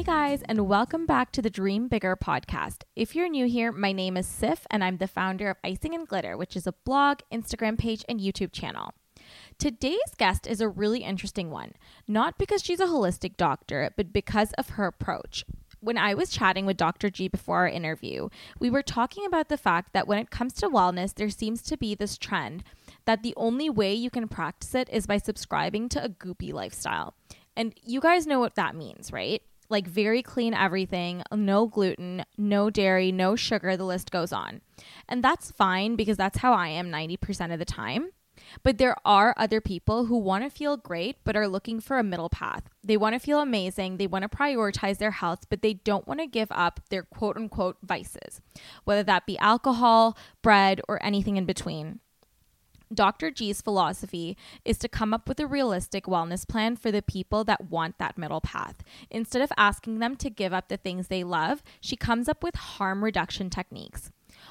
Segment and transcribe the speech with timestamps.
[0.00, 2.84] Hey guys, and welcome back to the Dream Bigger podcast.
[2.96, 6.08] If you're new here, my name is Siff, and I'm the founder of Icing and
[6.08, 8.94] Glitter, which is a blog, Instagram page, and YouTube channel.
[9.58, 11.72] Today's guest is a really interesting one,
[12.08, 15.44] not because she's a holistic doctor, but because of her approach.
[15.80, 17.10] When I was chatting with Dr.
[17.10, 20.70] G before our interview, we were talking about the fact that when it comes to
[20.70, 22.64] wellness, there seems to be this trend
[23.04, 27.12] that the only way you can practice it is by subscribing to a goopy lifestyle.
[27.54, 29.42] And you guys know what that means, right?
[29.70, 34.60] Like very clean everything, no gluten, no dairy, no sugar, the list goes on.
[35.08, 38.10] And that's fine because that's how I am 90% of the time.
[38.62, 42.02] But there are other people who want to feel great but are looking for a
[42.02, 42.64] middle path.
[42.82, 46.20] They want to feel amazing, they want to prioritize their health, but they don't want
[46.20, 48.40] to give up their quote unquote vices,
[48.84, 52.00] whether that be alcohol, bread, or anything in between.
[52.92, 53.30] Dr.
[53.30, 57.70] G's philosophy is to come up with a realistic wellness plan for the people that
[57.70, 58.82] want that middle path.
[59.10, 62.56] Instead of asking them to give up the things they love, she comes up with
[62.56, 64.10] harm reduction techniques.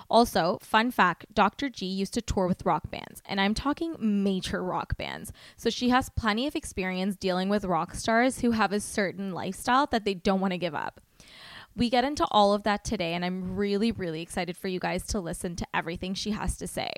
[0.10, 1.70] Also, fun fact Dr.
[1.70, 5.34] G used to tour with rock bands, and I'm talking major rock bands.
[5.58, 9.88] So she has plenty of experience dealing with rock stars who have a certain lifestyle
[9.88, 11.02] that they don't want to give up.
[11.76, 15.06] We get into all of that today, and I'm really, really excited for you guys
[15.08, 16.92] to listen to everything she has to say.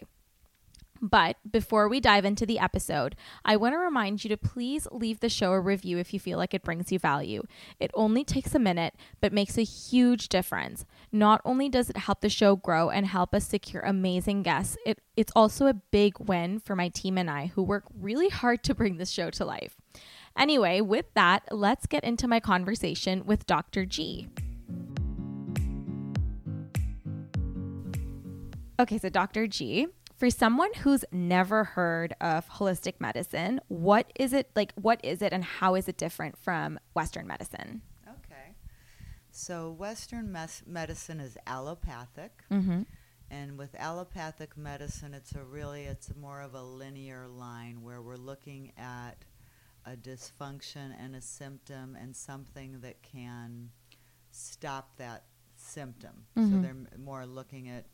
[1.01, 5.19] But before we dive into the episode, I want to remind you to please leave
[5.19, 7.44] the show a review if you feel like it brings you value.
[7.79, 10.85] It only takes a minute, but makes a huge difference.
[11.12, 15.00] Not only does it help the show grow and help us secure amazing guests, it,
[15.17, 18.75] it's also a big win for my team and I who work really hard to
[18.75, 19.78] bring this show to life.
[20.38, 23.85] Anyway, with that, let's get into my conversation with Dr.
[23.85, 24.29] G.
[28.79, 29.47] Okay, so Dr.
[29.47, 29.88] G,
[30.22, 34.72] for someone who's never heard of holistic medicine, what is it like?
[34.76, 37.82] What is it, and how is it different from Western medicine?
[38.08, 38.54] Okay.
[39.31, 42.44] So, Western mes- medicine is allopathic.
[42.52, 42.84] Mm-hmm.
[43.31, 48.00] And with allopathic medicine, it's a really, it's a more of a linear line where
[48.00, 49.26] we're looking at
[49.88, 53.72] a dysfunction and a symptom and something that can
[54.30, 55.24] stop that
[55.56, 56.26] symptom.
[56.36, 56.62] So Mhm.
[56.62, 57.86] they're m- more looking at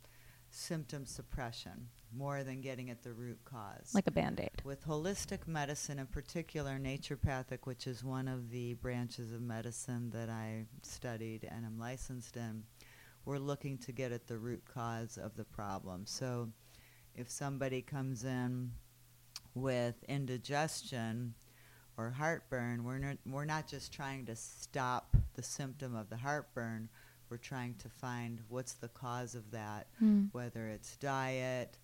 [0.49, 3.91] symptom suppression more than getting at the root cause.
[3.93, 4.49] Like a band aid.
[4.63, 10.29] With holistic medicine, in particular naturopathic, which is one of the branches of medicine that
[10.29, 12.63] I studied and am licensed in,
[13.25, 16.05] we're looking to get at the root cause of the problem.
[16.05, 16.49] So
[17.15, 18.71] if somebody comes in
[19.53, 21.33] with indigestion
[21.97, 26.89] or heartburn, we're not, we're not just trying to stop the symptom of the heartburn,
[27.29, 30.29] we're trying to find what's the cause of that, Mm.
[30.31, 31.77] whether it's diet,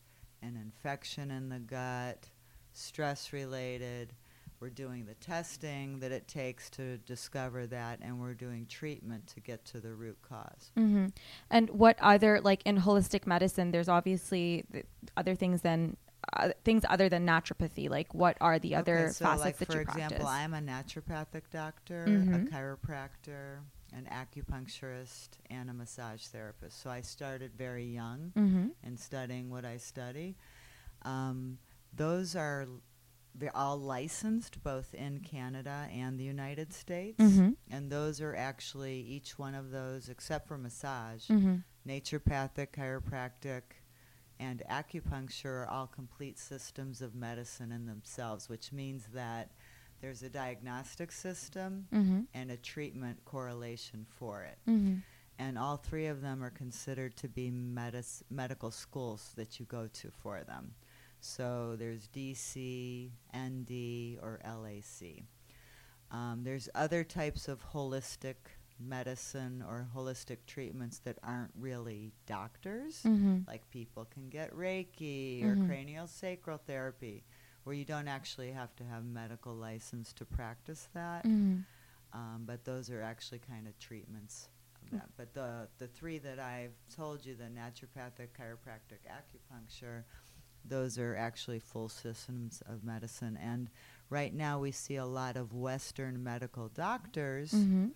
[0.44, 2.30] an infection in the gut,
[2.74, 4.14] stress related.
[4.59, 9.42] We're doing the testing that it takes to discover that, and we're doing treatment to
[9.42, 10.72] get to the root cause.
[10.78, 11.08] Mm-hmm.
[11.50, 13.72] And what other like in holistic medicine?
[13.72, 14.85] There's obviously th-
[15.17, 15.97] other things than
[16.38, 17.90] uh, things other than naturopathy.
[17.90, 20.28] Like what are the other okay, so facets like that for you example, practice?
[20.28, 22.47] I'm a naturopathic doctor, Mhm.
[22.47, 23.59] a chiropractor,
[23.95, 26.81] an acupuncturist, and a massage therapist.
[26.81, 28.67] So I started very young mm-hmm.
[28.85, 30.35] in studying what I study.
[31.03, 31.57] Um,
[31.95, 32.67] those are
[33.35, 37.51] they're all licensed both in Canada and the United States, Mm-hmm.
[37.72, 41.55] and those are actually each one of those, except for massage, Mm-hmm.
[41.87, 43.61] naturopathic, chiropractic,
[44.40, 49.49] and acupuncture are all complete systems of medicine in themselves, which means that
[50.03, 52.22] there's a diagnostic system Mm-hmm.
[52.34, 54.58] and a treatment correlation for it.
[54.70, 54.96] Mm-hmm.
[55.40, 59.88] and all three of them are considered to be medis- medical schools that you go
[59.94, 60.73] to for them.
[61.22, 65.23] So there's DC, ND, or LAC.
[66.11, 68.35] Um, there's other types of holistic
[68.79, 73.02] medicine or holistic treatments that aren't really doctors.
[73.03, 73.40] Mm-hmm.
[73.47, 75.46] Like people can get Reiki Mhm.
[75.64, 77.23] or cranial sacral therapy,
[77.64, 81.26] where you don't actually have to have medical license to practice that.
[81.26, 81.60] Mm-hmm.
[82.14, 84.50] Um, but those are actually kind of treatments
[84.84, 85.10] of that.
[85.18, 90.04] But the the three that I've told you, the naturopathic, chiropractic, acupuncture,
[90.66, 93.38] those are actually full systems of medicine.
[93.42, 93.70] And
[94.10, 97.88] right now we see a lot of Western medical doctors Mm-hmm.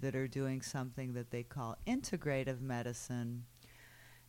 [0.00, 3.44] that are doing something that they call integrative medicine.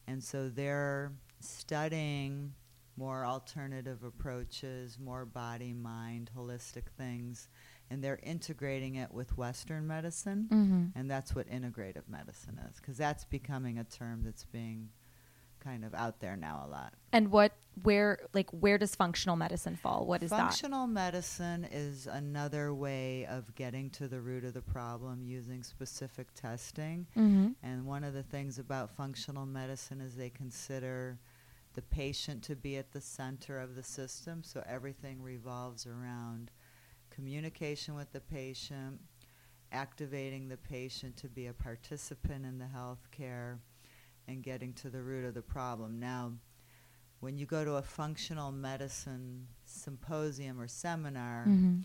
[0.05, 2.53] And so they're studying
[2.97, 7.47] more alternative approaches, more body, mind, holistic things,
[7.89, 10.47] and they're integrating it with Western medicine.
[10.51, 10.85] Mm-hmm.
[10.99, 14.89] And that's what integrative medicine is, because that's becoming a term that's being
[15.59, 16.93] kind of out there now a lot.
[17.13, 17.51] And what,
[17.83, 20.05] where, like, where does functional medicine fall?
[20.05, 20.39] What is that?
[20.39, 26.33] Functional medicine is another way of getting to the root of the problem using specific
[26.33, 27.05] testing.
[27.15, 27.49] Mm-hmm.
[27.61, 31.19] And one of the things about functional medicine is they consider
[31.73, 34.43] the patient to be at the center of the system.
[34.43, 36.51] So everything revolves around
[37.09, 38.99] communication with the patient,
[39.71, 43.59] activating the patient to be a participant in the health care,
[44.27, 45.99] and getting to the root of the problem.
[45.99, 46.33] Now,
[47.19, 51.81] when you go to a functional medicine symposium or seminar, Mm-hmm.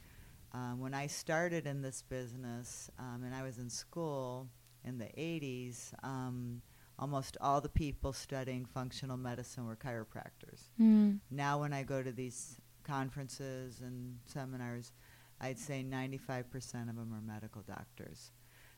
[0.52, 4.48] um, when I started in this business um, and I was in school
[4.84, 6.62] in the 80s, um,
[6.98, 10.70] almost all the people studying functional medicine were chiropractors.
[10.80, 11.16] Mm-hmm.
[11.30, 14.92] Now, when I go to these conferences and seminars,
[15.40, 18.30] I'd say 95% of them are medical doctors.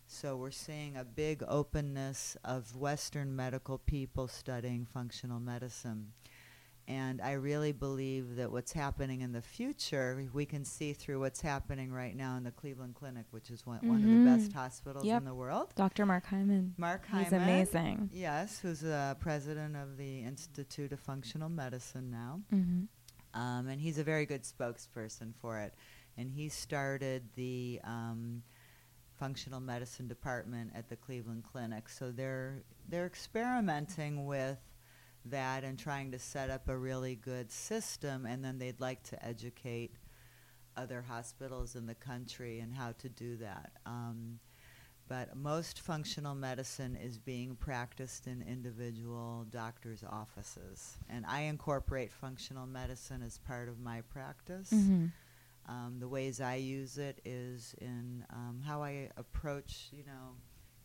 [0.06, 6.12] So we're seeing a big openness of Western medical people studying functional medicine.
[6.88, 11.43] And I really believe that what's happening in the future, we can see through what's
[11.43, 15.05] happening right now in the Cleveland Clinic, which is one, one of the best hospitals
[15.05, 15.19] Yep.
[15.20, 15.75] in the world.
[15.76, 16.06] Dr.
[16.06, 16.73] Mark Hyman.
[16.79, 17.25] Mark Hyman.
[17.25, 18.08] He's amazing.
[18.11, 22.40] Yes, who's the president of the Institute of Functional Medicine now.
[22.50, 23.38] Mm-hmm.
[23.38, 25.75] Um, and he's a very good spokesperson for it.
[26.17, 28.43] And he started the um,
[29.19, 31.91] functional medicine department at the Cleveland Clinic.
[31.91, 34.58] So they're they're experimenting with
[35.31, 38.27] that and trying to set up a really good system.
[38.27, 39.93] And then they'd like to educate
[40.77, 43.73] other hospitals in the country and how to do that.
[43.87, 44.39] Um,
[45.09, 50.99] but most functional medicine is being practiced in individual doctors' offices.
[51.09, 54.71] And I incorporate functional medicine as part of my practice.
[54.71, 55.07] Mm-hmm.
[55.67, 60.37] Um, the ways I use it is in um, how I approach, you know,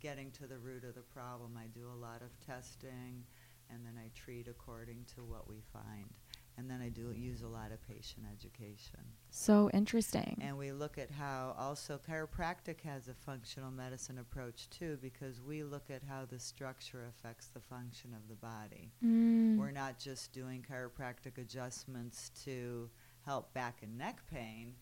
[0.01, 1.57] getting to the root of the problem.
[1.57, 3.23] I do a lot of testing,
[3.73, 6.09] and then I treat according to what we find.
[6.55, 8.99] And then I do use a lot of patient education.
[9.31, 10.39] So interesting.
[10.39, 15.63] And we look at how also chiropractic has a functional medicine approach too, because we
[15.63, 18.91] look at how the structure affects the function of the body.
[19.03, 19.57] Mm.
[19.57, 22.87] We're not just doing chiropractic adjustments to
[23.25, 24.75] help back and neck pain.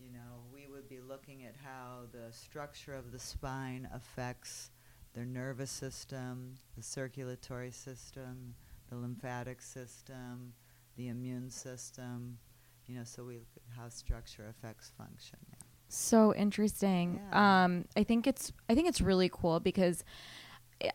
[0.00, 4.70] You know, we would be looking at how the structure of the spine affects
[5.14, 8.54] the nervous system, the circulatory system,
[8.90, 10.52] the lymphatic system,
[10.96, 12.38] the immune system.
[12.86, 15.38] You know, so we look at how structure affects function.
[15.48, 15.56] Yeah.
[15.88, 17.20] so interesting.
[17.30, 17.64] Yeah.
[17.64, 20.04] Um, I think it's I think it's really cool because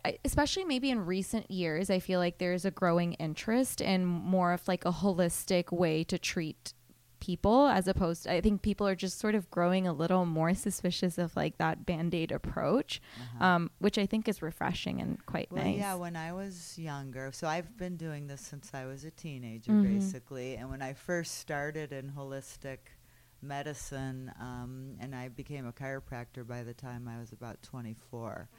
[0.05, 4.53] I, especially maybe in recent years, I feel like there's a growing interest in more
[4.53, 6.73] of like a holistic way to treat
[7.19, 10.53] people as opposed to, I think people are just sort of growing a little more
[10.53, 13.01] suspicious of like that band-aid approach,
[13.39, 15.77] um, which I think is refreshing and quite Well, nice.
[15.77, 19.71] yeah, when I was younger, so I've been doing this since I was a teenager,
[19.73, 19.83] Mhm.
[19.83, 20.55] basically.
[20.57, 22.79] And when I first started in holistic
[23.41, 28.49] medicine, um, and I became a chiropractor by the time I was about 24.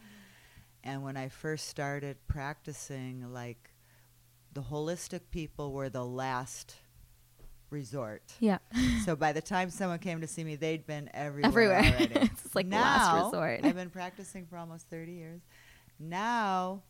[0.83, 3.75] And when I first started practicing, like,
[4.53, 6.77] the holistic people were the last
[7.71, 8.23] resort.
[8.41, 8.59] yeah.
[9.05, 11.49] so by the time someone came to see me, they'd been everywhere.
[11.51, 11.79] Everywhere.
[11.85, 12.31] already.
[12.33, 13.61] It's like the last Now, resort.
[13.65, 15.41] I've been practicing for almost 30 years.
[15.99, 16.83] Now,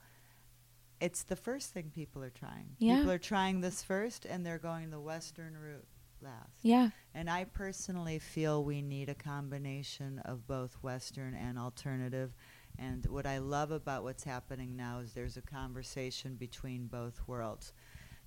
[1.00, 2.76] it's the first thing people are trying.
[2.78, 2.96] Yeah.
[2.96, 5.86] People are trying this first, and they're going the Western route
[6.22, 6.58] last.
[6.62, 6.90] Yeah.
[7.14, 12.32] And I personally feel we need a combination of both Western and alternative.
[12.78, 17.72] And what I love about what's happening now is there's a conversation between both worlds.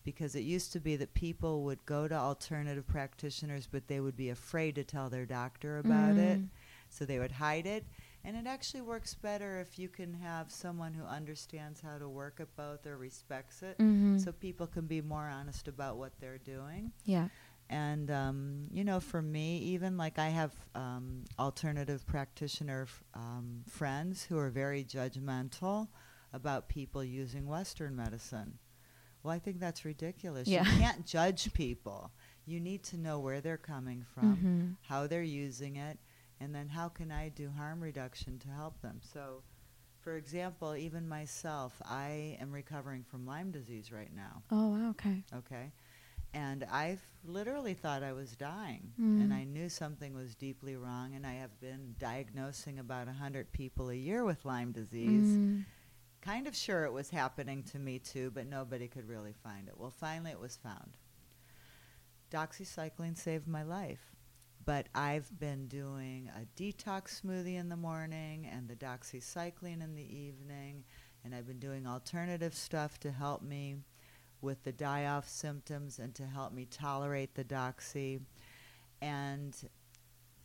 [0.03, 4.17] Because it used to be that people would go to alternative practitioners, but they would
[4.17, 6.39] be afraid to tell their doctor about it.
[6.41, 6.49] Mm.
[6.89, 7.85] So they would hide it.
[8.25, 12.39] And it actually works better if you can have someone who understands how to work
[12.39, 14.23] at both or respects it, Mhm.
[14.23, 16.93] so people can be more honest about what they're doing.
[17.05, 17.27] Yeah.
[17.69, 23.63] And um, you know, for me, even like I have um, alternative practitioner f- um,
[23.67, 25.87] friends who are very judgmental
[26.31, 28.59] about people using Western medicine.
[29.23, 30.47] Well, I think that's ridiculous.
[30.47, 30.63] Yeah.
[30.65, 32.11] You can't judge people.
[32.45, 34.75] You need to know where they're coming from, Mhm.
[34.87, 35.97] how they're using it,
[36.41, 38.99] and then how can I do harm reduction to help them.
[39.01, 39.43] So,
[40.01, 45.23] for example, even myself, I am recovering from Lyme disease right now Oh, wow, okay.
[45.33, 45.71] okay
[46.35, 49.21] and i've literally thought i was dying Mm.
[49.21, 53.89] and i knew something was deeply wrong and i have been diagnosing about 100 people
[53.91, 55.63] a year with lyme disease Mm.
[56.23, 59.77] Kind of sure it was happening to me too but nobody could really find it
[59.77, 60.97] well finally it was found
[62.31, 64.15] doxycycline saved my life
[64.65, 70.15] but i've been doing a detox smoothie in the morning and the doxycycline in the
[70.15, 70.83] evening
[71.23, 73.75] and i've been doing alternative stuff to help me
[74.43, 78.19] with the die off symptoms and to help me tolerate the doxy.
[79.01, 79.55] And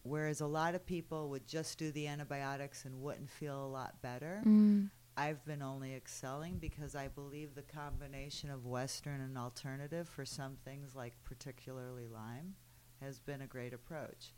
[0.04, 4.00] whereas a lot of people would just do the antibiotics and wouldn't feel a lot
[4.00, 4.88] better, Mm.
[5.18, 10.56] I've been only excelling because I believe the combination of Western and alternative for some
[10.64, 12.54] things, like particularly Lyme,
[13.00, 14.32] has been a great approach.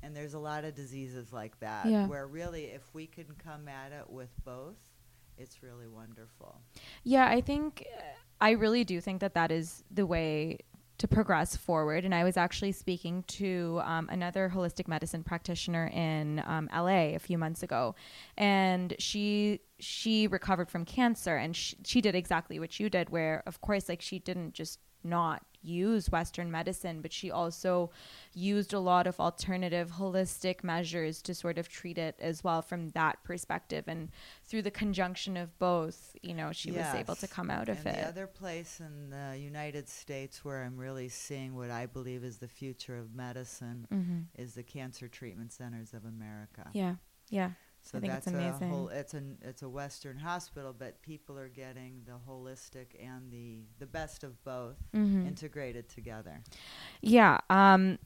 [0.00, 2.06] And there's a lot of diseases like that Yeah.
[2.06, 4.78] where really, if we can come at it with both,
[5.38, 6.60] it's really wonderful.
[7.02, 8.02] Yeah, I think uh,
[8.40, 10.58] I really do think that that is the way
[11.02, 12.04] to progress forward.
[12.04, 17.18] And I was actually speaking to um, another holistic medicine practitioner in um, LA a
[17.18, 17.96] few months ago,
[18.38, 23.42] and she she recovered from cancer, and she, she did exactly what you did, where
[23.46, 27.90] of course, like she didn't just not use Western medicine, but she also
[28.34, 32.90] used a lot of alternative holistic measures to sort of treat it as well from
[32.90, 33.84] that perspective.
[33.86, 34.10] And
[34.44, 37.96] through the conjunction of both, you know, she was able to come out of it.
[37.96, 42.38] The other place in the United States where I'm really seeing what I believe is
[42.38, 44.20] the future of medicine mm-hmm.
[44.36, 46.68] is the Cancer Treatment Centers of America.
[46.72, 46.94] Yeah,
[47.30, 47.50] yeah.
[47.82, 48.70] So I think it's that's amazing.
[48.70, 48.88] a whole.
[48.88, 53.86] It's an it's a Western hospital, but people are getting the holistic and the the
[53.86, 55.26] best of both Mhm.
[55.26, 56.42] integrated together.
[57.00, 57.38] Yeah.
[57.50, 57.98] Um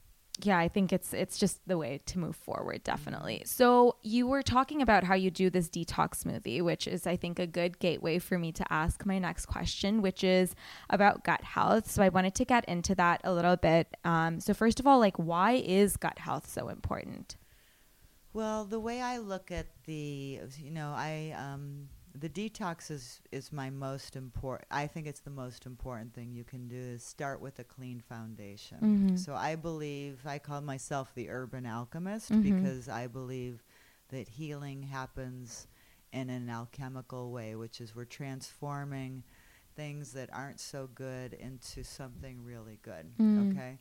[0.42, 3.42] yeah, I think it's it's just the way to move forward, definitely.
[3.46, 7.38] So you were talking about how you do this detox smoothie, which is I think
[7.38, 10.54] a good gateway for me to ask my next question, which is
[10.90, 11.90] about gut health.
[11.90, 13.94] So I wanted to get into that a little bit.
[14.04, 17.36] Um, so first of all, like why is gut health so important?
[18.36, 23.50] Well, the way I look at the, you know, I um, the detox is is
[23.50, 24.68] my most important.
[24.70, 27.98] I think it's the most important thing you can do is start with a clean
[27.98, 28.76] foundation.
[28.82, 29.18] Mhm.
[29.18, 32.42] So I believe I call myself the Herban Alchemist Mhm.
[32.42, 33.64] because I believe
[34.08, 35.66] that healing happens
[36.12, 39.24] in an alchemical way, which is we're transforming
[39.74, 43.16] things that aren't so good into something really good.
[43.16, 43.50] Mm.
[43.50, 43.78] Okay,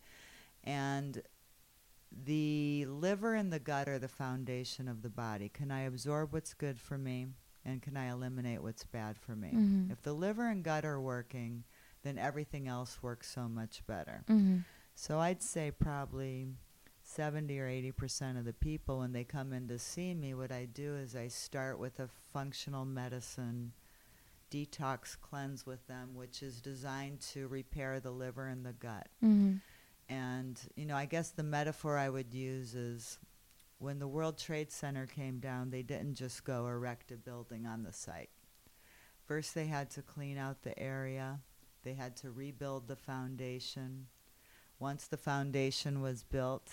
[0.64, 1.22] and
[2.24, 5.50] the liver and the gut are the foundation of the body.
[5.50, 7.28] Can I absorb what's good for me
[7.66, 9.52] and can I eliminate what's bad for me?
[9.54, 9.92] Mhm.
[9.92, 11.64] If the liver and gut are working,
[12.04, 14.24] then everything else works so much better.
[14.28, 14.60] Mm-hmm.
[14.94, 16.48] So I'd say probably
[17.02, 20.66] 70 or 80% of the people when they come in to see me, what I
[20.66, 23.74] do is I start with a functional medicine
[24.52, 29.10] detox cleanse with them, which is designed to repair the liver and the gut.
[29.24, 29.56] Mm-hmm.
[30.08, 33.20] And, you know, I guess the metaphor I would use is
[33.80, 37.84] when the World Trade Center came down, they didn't just go erect a building on
[37.84, 38.30] the site.
[39.26, 41.40] First, they had to clean out the area,
[41.84, 44.08] they had to rebuild the foundation.
[44.80, 46.70] Once the foundation was built,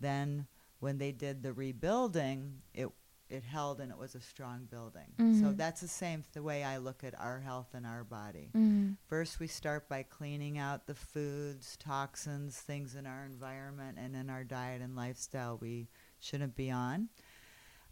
[0.00, 0.46] then
[0.80, 2.88] when they did the rebuilding, it
[3.30, 5.14] it held and it was a strong building.
[5.18, 5.56] So Mhm.
[5.56, 8.50] that's the same the way I look at our health and our body.
[8.54, 8.94] Mm-hmm.
[9.06, 14.28] First, we start by cleaning out the foods, toxins, things in our environment and in
[14.30, 17.08] our diet and lifestyle we shouldn't be on.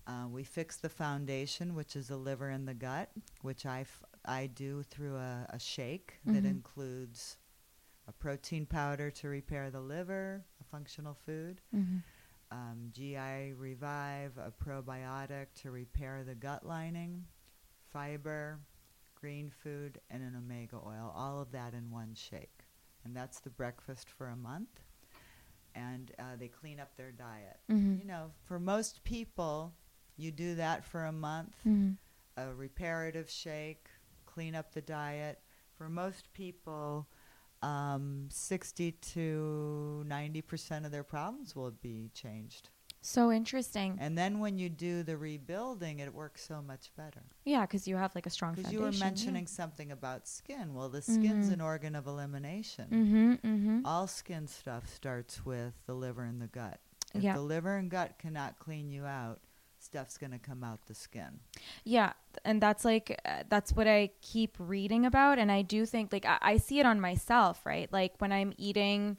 [0.07, 3.11] Uh, we fix the foundation, which is the liver and the gut,
[3.42, 6.50] which I, f- I do through a, a shake that Mhm.
[6.50, 7.37] includes
[8.07, 11.99] a protein powder to repair the liver, a functional food, Mm-hmm.
[12.50, 17.25] Um, GI Revive, a probiotic to repair the gut lining,
[17.93, 18.59] fiber,
[19.14, 21.12] green food, and an omega oil.
[21.17, 22.64] All of that in one shake.
[23.05, 24.81] And that's the breakfast for a month.
[25.75, 27.59] And uh, they clean up their diet.
[27.71, 27.99] Mm-hmm.
[28.00, 29.73] You know, for most people,
[30.17, 31.93] you do that for a month, Mm-hmm.
[32.40, 33.87] a reparative shake,
[34.26, 35.40] clean up the diet.
[35.76, 37.07] For most people,
[37.62, 42.71] um, 60 to 90% of their problems will be changed.
[43.00, 43.97] So interesting.
[44.00, 47.23] And then when you do the rebuilding, it works so much better.
[47.45, 50.75] Yeah, because you have like a strong Because you were mentioning something about skin.
[50.75, 51.53] Well, the skin's Mhm.
[51.55, 52.87] an organ of elimination.
[52.91, 53.33] Mm-hmm.
[53.49, 53.87] Mm-hmm.
[53.87, 56.81] All skin stuff starts with the liver and the gut.
[57.15, 57.35] If Yeah.
[57.35, 59.41] the liver and gut cannot clean you out,
[59.88, 61.40] stuff's going to come out the skin.
[61.85, 62.12] Yeah,
[62.45, 66.26] and that's like uh, that's what I keep reading about, and I do think like
[66.26, 67.90] I, I see it on myself, right?
[67.92, 69.16] Like when I'm eating,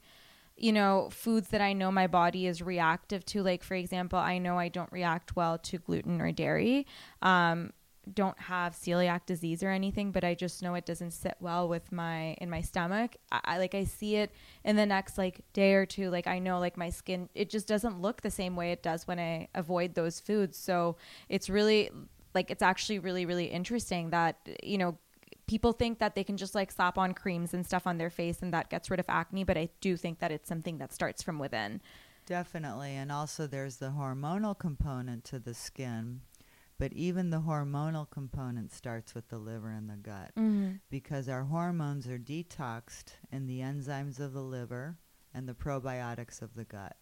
[0.57, 3.41] you know, foods that I know my body is reactive to.
[3.41, 6.85] Like for example, I know I don't react well to gluten or dairy.
[7.21, 7.71] Um,
[8.13, 11.92] don't have celiac disease or anything, but I just know it doesn't sit well with
[11.92, 13.16] my in my stomach.
[13.32, 14.32] I, I like I see it
[14.63, 16.10] in the next like day or two.
[16.10, 19.08] Like I know like my skin, it just doesn't look the same way it does
[19.08, 20.58] when I avoid those foods.
[20.58, 20.98] So
[21.30, 21.89] it's really
[22.34, 24.98] like it's actually really really interesting that you know
[25.48, 28.42] people think that they can just like slap on creams and stuff on their face
[28.42, 31.24] and that gets rid of acne but i do think that it's something that starts
[31.24, 31.82] from within
[32.30, 32.96] Definitely.
[32.96, 36.22] And also, there's the hormonal component to the skin.
[36.79, 40.75] But even the hormonal component starts with the liver and the gut mm-hmm.
[40.89, 44.98] because our hormones are detoxed in the enzymes of the liver
[45.33, 46.95] and the probiotics of the gut.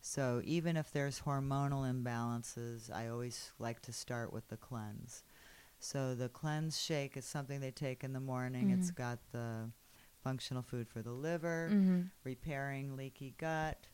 [0.00, 5.22] So even if there's hormonal imbalances, I always like to start with the cleanse.
[5.78, 8.70] So the cleanse shake is something they take in the morning.
[8.70, 8.94] It's Mhm.
[8.96, 9.70] got the
[10.22, 12.02] functional food for the liver, Mm-hmm.
[12.24, 13.86] repairing leaky gut.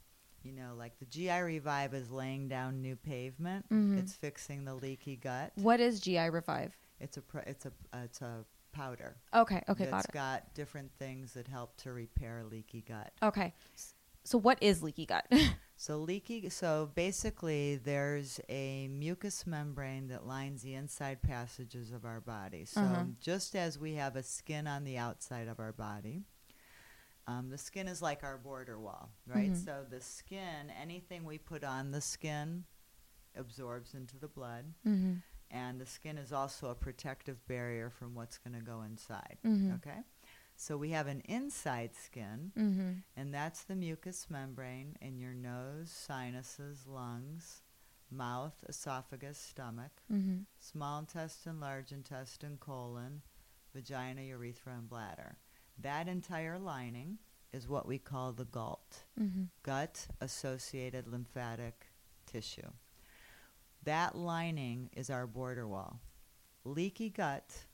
[0.43, 3.69] You know, like the GI Revive is laying down new pavement.
[3.71, 3.99] Mhm.
[3.99, 5.53] It's fixing the leaky gut.
[5.57, 10.05] what is gi revive It's a it's a uh, it's a powder okay okay got
[10.05, 13.13] it got different things that help to repair leaky gut.
[13.23, 13.53] okay
[14.23, 15.27] so what is leaky gut
[15.77, 22.21] So leaky so basically there's a mucous membrane that lines the inside passages of our
[22.21, 22.65] body.
[22.67, 23.05] So Uh-huh.
[23.19, 26.25] just as we have a skin on the outside of our body,
[27.31, 29.51] um, the skin is like our border wall, right?
[29.53, 29.65] Mhm.
[29.65, 32.65] So the skin, anything we put on the skin
[33.37, 34.65] absorbs into the blood.
[34.87, 35.15] mm-hmm.
[35.53, 39.39] And the skin is also a protective barrier from what's going to go inside.
[39.45, 39.75] Mhm.
[39.77, 40.03] Okay?
[40.57, 42.93] So we have an inside skin, Mm-hmm.
[43.17, 47.63] and that's the mucous membrane in your nose, sinuses, lungs,
[48.11, 50.41] mouth, esophagus, stomach, Mm-hmm.
[50.59, 53.23] small intestine, large intestine, colon,
[53.75, 55.37] vagina, urethra, and bladder.
[55.79, 57.19] That entire lining
[57.53, 59.45] is what we call the GALT, Mm-hmm.
[59.63, 61.87] gut associated lymphatic
[62.27, 62.71] tissue.
[63.85, 66.01] That lining is our border wall.
[66.65, 67.65] Leaky gut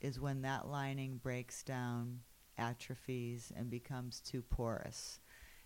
[0.00, 2.20] is when that lining breaks down,
[2.56, 5.20] atrophies, and becomes too porous.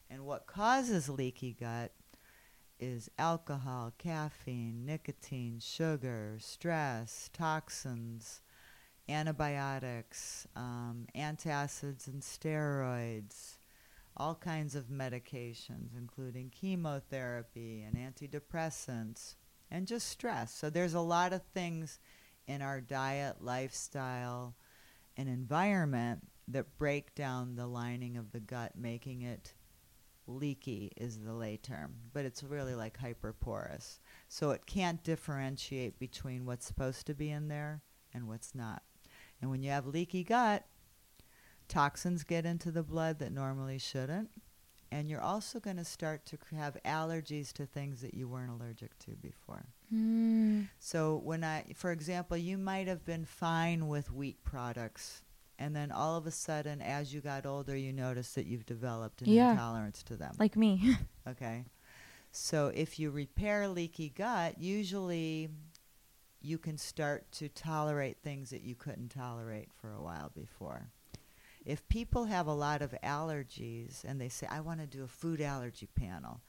[0.08, 1.92] And what causes leaky gut
[2.78, 8.40] is alcohol, caffeine, nicotine, sugar, stress, toxins,
[9.08, 13.56] antibiotics, um, antacids and steroids,
[14.16, 19.36] all kinds of medications, including chemotherapy and antidepressants,
[19.70, 20.54] and just stress.
[20.54, 21.98] So there's a lot of things
[22.46, 24.56] in our diet, lifestyle,
[25.16, 29.54] and environment that break down the lining of the gut, making it
[30.26, 33.98] leaky is the lay term, but it's really like hyperporous.
[34.28, 38.82] So it can't differentiate between what's supposed to be in there and what's not.
[39.40, 40.64] And when you have leaky gut,
[41.70, 44.30] toxins get into the blood that normally shouldn't.
[44.92, 48.98] And you're also going to start to have allergies to things that you weren't allergic
[49.00, 49.64] to before.
[49.94, 50.66] Mm.
[50.80, 55.22] So when I, for example, you might have been fine with wheat products,
[55.60, 59.22] and then all of a sudden, as you got older, you noticed that you've developed
[59.22, 59.52] an Yeah.
[59.52, 60.34] intolerance to them.
[60.40, 60.96] like me
[61.28, 61.66] Okay.
[62.32, 65.50] So if you repair leaky gut, usually
[66.40, 70.90] you can start to tolerate things that you couldn't tolerate for a while before.
[71.64, 75.08] If people have a lot of allergies and they say, I want to do a
[75.08, 76.40] food allergy panel,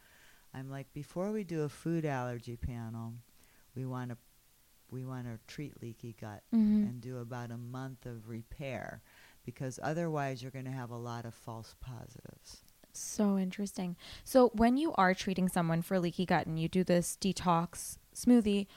[0.53, 3.13] I'm like, before we do a food allergy panel,
[3.75, 4.17] we want to
[4.89, 6.83] we want to treat leaky gut Mhm.
[6.83, 9.01] and do about a month of repair
[9.45, 12.61] because otherwise you're going to have a lot of false positives.
[12.91, 13.95] So interesting.
[14.25, 18.67] So when you are treating someone for leaky gut and you do this detox smoothie,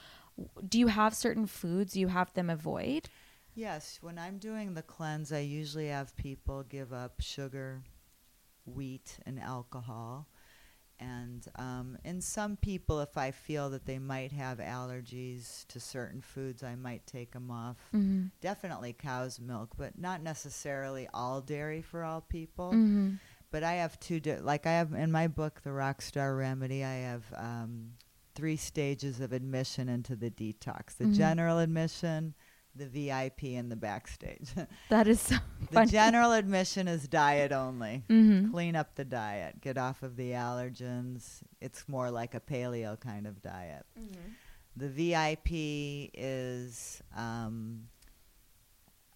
[0.69, 3.09] do you have certain foods you have them avoid?
[3.55, 7.83] Yes, when I'm doing the cleanse, I usually have people give up sugar,
[8.65, 10.27] wheat, and alcohol.
[11.01, 16.21] And um, in some people, if I feel that they might have allergies to certain
[16.21, 17.77] foods, I might take them off.
[17.95, 18.27] Mm-hmm.
[18.41, 22.71] Definitely cow's milk, but not necessarily all dairy for all people.
[22.71, 23.15] Mm-hmm.
[23.51, 26.95] But I have two, di- like I have in my book, The Rockstar Remedy, I
[26.95, 27.93] have um,
[28.35, 31.17] three stages of admission into the detox the Mhm.
[31.17, 32.35] general admission,
[32.77, 34.49] the VIP and the backstage.
[34.89, 35.91] That is so the funny.
[35.91, 38.03] general admission is diet only.
[38.09, 38.51] Mhm.
[38.51, 41.41] Clean up the diet, get off of the allergens.
[41.61, 43.87] It's more like a paleo kind of diet.
[44.77, 47.85] The VIP is um,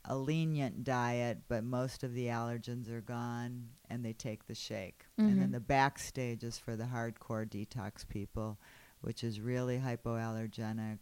[0.04, 5.04] a lenient diet, but most of the allergens are gone and they take the shake.
[5.18, 5.52] And then Mhm.
[5.52, 8.58] the backstage is for the hardcore detox people,
[9.00, 10.98] which is really hypoallergenic.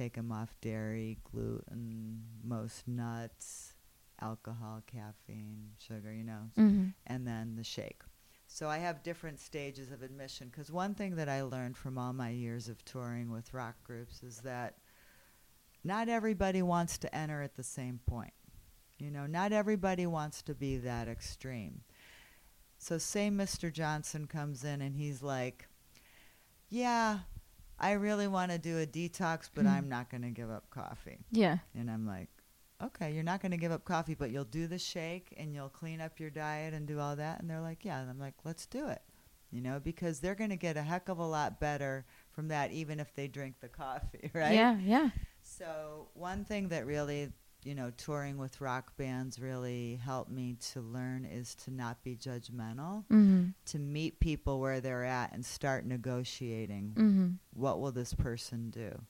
[0.00, 3.74] Take them off dairy, gluten, most nuts,
[4.18, 6.94] alcohol, caffeine, sugar, you know, Mhm.
[7.06, 8.00] and then the shake.
[8.46, 12.14] So I have different stages of admission because one thing that I learned from all
[12.14, 14.78] my years of touring with rock groups is that
[15.84, 18.32] not everybody wants to enter at the same point.
[18.96, 21.84] You know, not everybody wants to be that extreme.
[22.78, 23.70] So say Mr.
[23.70, 25.68] Johnson comes in and he's like,
[26.70, 27.24] "Yeah,
[27.80, 29.70] I really want to do a detox, but Mhm.
[29.72, 31.58] I'm not going to give up coffee." Yeah.
[31.74, 32.28] And I'm like,
[32.82, 35.68] okay, you're not going to give up coffee, but you'll do the shake and you'll
[35.68, 37.40] clean up your diet and do all that.
[37.40, 38.00] And they're like, yeah.
[38.00, 39.02] And I'm like, let's do it.
[39.50, 42.70] You know, because they're going to get a heck of a lot better from that,
[42.70, 44.54] even if they drink the coffee, right?
[44.54, 44.78] Yeah.
[44.78, 45.10] Yeah.
[45.42, 47.32] So, one thing that really,
[47.64, 52.16] you know, touring with rock bands really helped me to learn is to not be
[52.16, 53.54] judgmental, Mhm.
[53.66, 56.94] to meet people where they're at and start negotiating.
[56.94, 57.36] Mhm.
[57.52, 59.02] What will this person do?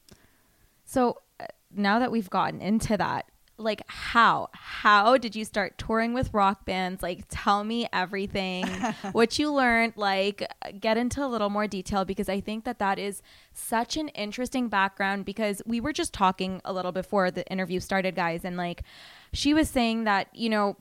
[0.85, 6.14] So uh, now that we've gotten into that, like how how did you start touring
[6.14, 7.03] with rock bands?
[7.03, 8.66] Like tell me everything,
[9.12, 9.94] what you learned.
[9.96, 10.46] Like
[10.81, 14.68] get into a little more detail because I think that that is such an interesting
[14.68, 15.25] background.
[15.25, 18.83] Because we were just talking a little before the interview started, guys, and like
[19.33, 20.77] she was saying that you know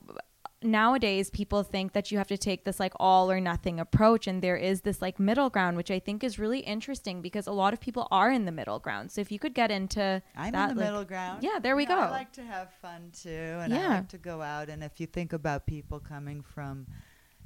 [0.62, 4.42] nowadays people think that you have to take this like all or nothing approach and
[4.42, 7.72] there is this like middle ground which i think is really interesting because a lot
[7.72, 10.70] of people are in the middle ground so if you could get into I'm that
[10.70, 11.42] in the like- middle ground.
[11.42, 13.88] yeah there we know, go I like to have fun too, and I Yeah.
[13.88, 14.68] like to go out.
[14.68, 16.86] And if you think about people coming from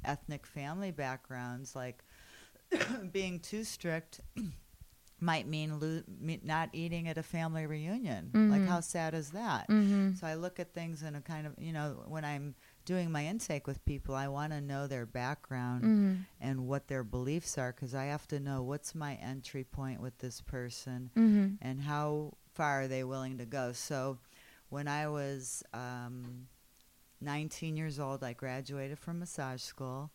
[0.03, 2.03] ethnic family backgrounds, like
[3.13, 4.19] being too strict
[5.21, 8.29] might mean lo- me- not eating at a family reunion.
[8.33, 8.67] Like, Mhm.
[8.67, 9.69] how sad is that?
[9.69, 10.13] mm-hmm.
[10.15, 12.53] So I look at things in a kind of, you know, when I'm
[12.85, 16.13] doing my intake with people, I want to know their background Mm-hmm.
[16.39, 20.17] and what their beliefs are because I have to know what's my entry point with
[20.19, 21.55] this person Mm-hmm.
[21.61, 23.71] and how far are they willing to go.
[23.73, 24.19] So
[24.69, 26.47] when I was um,
[27.21, 30.11] 19 years old, I graduated from massage school.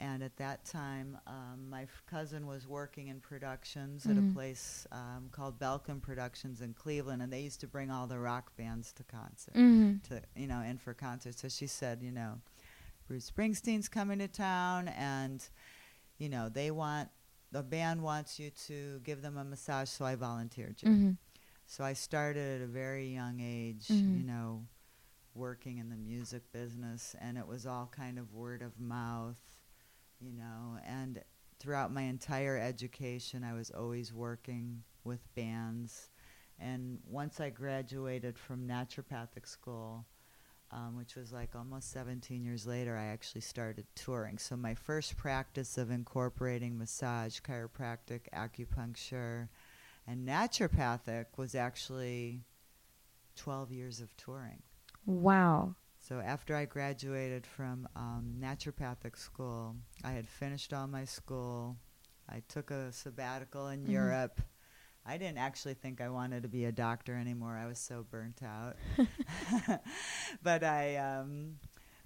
[0.00, 4.30] And at that time, um, my f- cousin was working in productions at Mhm.
[4.30, 8.18] a place um, called Belkin Productions in Cleveland, and they used to bring all the
[8.18, 9.98] rock bands to concert, Mm-hmm.
[10.08, 11.40] to you know, in for concerts.
[11.42, 12.40] So she said, you know,
[13.06, 15.48] Bruce Springsteen's coming to town, and
[16.18, 17.08] you know, they want
[17.52, 19.88] the band wants you to give them a massage.
[19.88, 20.88] So I volunteered you.
[20.88, 21.10] Mm-hmm.
[21.66, 24.16] So I started at a very young age, Mhm.
[24.18, 24.66] you know,
[25.34, 29.53] working in the music business, and it was all kind of word of mouth,
[30.24, 30.78] you know.
[30.86, 31.22] And
[31.58, 36.10] throughout my entire education, I was always working with bands.
[36.58, 40.06] And once I graduated from naturopathic school,
[40.70, 44.38] um, which was like almost 17 years later, I actually started touring.
[44.38, 49.48] So my first practice of incorporating massage, chiropractic, acupuncture,
[50.06, 52.42] and naturopathic was actually
[53.36, 54.62] 12 years of touring.
[55.06, 55.74] wow
[56.06, 61.76] So after I graduated from um, naturopathic school, I had finished all my school.
[62.28, 63.90] I took a sabbatical in Mhm.
[63.90, 64.40] Europe.
[65.06, 67.56] I didn't actually think I wanted to be a doctor anymore.
[67.56, 68.76] I was so burnt out.
[70.42, 71.58] but I um,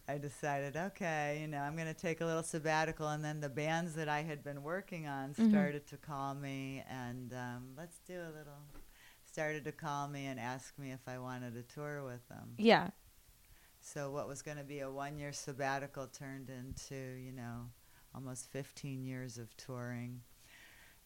[0.08, 3.08] I decided, okay, you know, I'm going to take a little sabbatical.
[3.08, 5.48] And then the bands that I had been working on Mhm.
[5.50, 8.62] started to call me, and um, let's do a little.
[9.24, 12.54] Started to call me and ask me if I wanted to tour with them.
[12.58, 12.90] yeah
[13.94, 17.70] So what was going to be a one-year sabbatical turned into, you know,
[18.14, 20.20] almost 15 years of touring,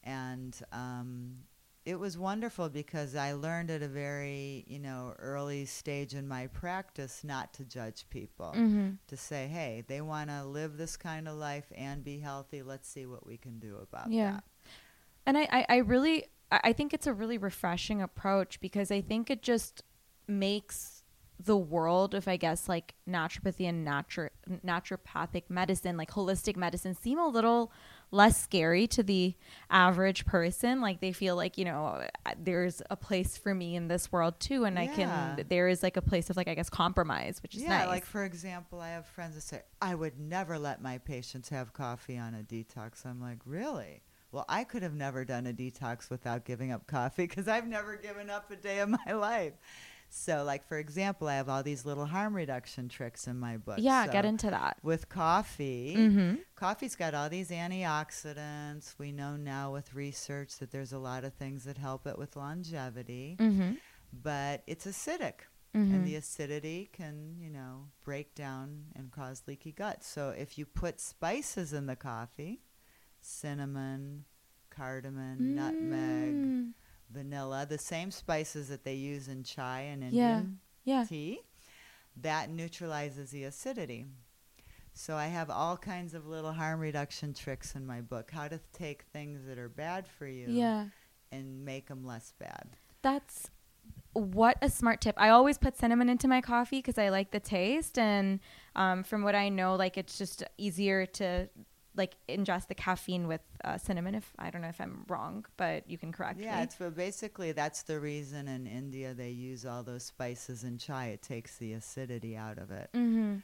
[0.02, 1.36] and um,
[1.84, 6.48] it was wonderful because I learned at a very, you know, early stage in my
[6.48, 8.52] practice not to judge people.
[8.56, 8.90] mm-hmm.
[9.06, 12.62] To say, hey, they want to live this kind of life and be healthy.
[12.62, 14.32] Let's see what we can do about Yeah.
[14.32, 14.44] that.
[15.26, 19.00] and I, I, I really I I think it's a really refreshing approach because I
[19.00, 19.82] think it just
[20.26, 20.91] makes
[21.44, 24.30] the world of I guess like naturopathy and natu-
[24.64, 27.72] naturopathic medicine, like holistic medicine, seem a little
[28.10, 29.34] less scary to the
[29.70, 30.80] average person.
[30.80, 34.38] Like they feel like you know uh, there's a place for me in this world
[34.38, 37.56] too, and I can there is like a place of like I guess compromise, which
[37.56, 37.88] is yeah, nice.
[37.88, 41.72] like for example, I have friends that say, I would never let my patients have
[41.72, 43.04] coffee on a detox.
[43.04, 44.02] I'm like, really?
[44.32, 47.96] Well, I could have never done a detox without giving up coffee because I've never
[47.96, 49.52] given up a day of my life.
[50.14, 53.78] So, like for example, I have all these little harm reduction tricks in my book.
[53.78, 54.76] Yeah, So get into that.
[54.82, 55.94] with coffee.
[55.96, 56.34] Mm-hmm.
[56.54, 58.94] Coffee's got all these antioxidants.
[58.98, 62.36] We know now with research that there's a lot of things that help it with
[62.36, 63.72] longevity, Mm-hmm.
[64.22, 65.48] but it's acidic.
[65.74, 65.94] Mm-hmm.
[65.94, 70.04] And the acidity can, you know, break down and cause leaky gut.
[70.04, 72.60] So if you put spices in the coffee,
[73.22, 74.24] cinnamon,
[74.70, 76.72] cardamom, nutmeg, Mm.
[77.12, 80.08] Vanilla, the same spices that they use in chai and Yeah.
[80.38, 81.04] Indian Yeah.
[81.08, 81.40] tea,
[82.16, 84.06] that neutralizes the acidity.
[84.94, 88.30] So I have all kinds of little harm reduction tricks in my book.
[88.30, 90.88] How to take things that are bad for you Yeah.
[91.30, 92.76] and make them less bad.
[93.00, 93.50] That's
[94.12, 95.14] what a smart tip.
[95.18, 98.40] I always put cinnamon into my coffee because I like the taste, and
[98.76, 101.48] um, from what I know, like it's just easier to
[101.96, 104.14] like ingest the caffeine with uh, cinnamon.
[104.14, 106.44] If I don't know if I'm wrong, but you can correct me.
[106.44, 106.62] Yeah, me.
[106.64, 111.06] it's but basically that's the reason in India they use all those spices in chai.
[111.08, 112.88] It takes the acidity out of it.
[112.94, 113.36] mm-hmm.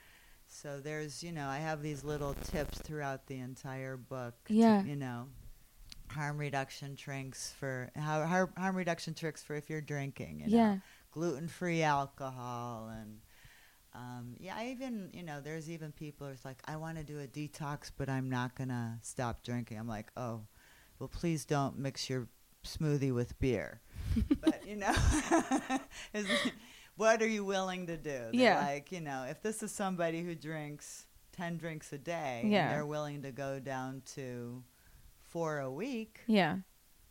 [0.50, 4.32] So there's, you know, I have these little tips throughout the entire book.
[4.46, 4.82] to, Yeah.
[4.82, 5.26] you know,
[6.10, 10.40] harm reduction tricks for how har- harm reduction tricks for if you're drinking.
[10.40, 10.74] You Yeah.
[10.76, 10.80] Know,
[11.12, 13.20] gluten-free alcohol and.
[13.98, 17.18] Um, yeah, I even you know, there's even people who's like, I want to do
[17.18, 19.78] a detox, but I'm not gonna stop drinking.
[19.78, 20.42] I'm like, oh,
[20.98, 22.28] well, please don't mix your
[22.64, 23.80] smoothie with beer.
[24.40, 24.94] but you know,
[26.14, 26.26] is,
[26.96, 28.10] what are you willing to do?
[28.10, 28.64] They're Yeah.
[28.64, 32.66] Like you know, if this is somebody who drinks ten drinks a day, Yeah.
[32.68, 34.62] and they're willing to go down to
[35.28, 36.58] four a week, Yeah.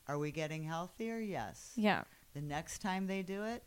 [0.07, 1.19] are we getting healthier?
[1.19, 1.73] Yes.
[1.75, 2.03] Yeah.
[2.33, 3.63] The next time they do it,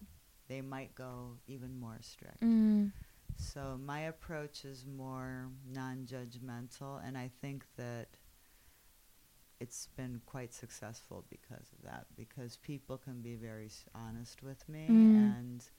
[0.48, 2.40] they might go even more strict.
[2.42, 2.92] Mm.
[3.40, 8.08] So my approach is more non-judgmental, and I think that
[9.58, 12.06] it's been quite successful because of that.
[12.16, 15.16] Because people can be very s- honest with me, Mm.
[15.16, 15.70] and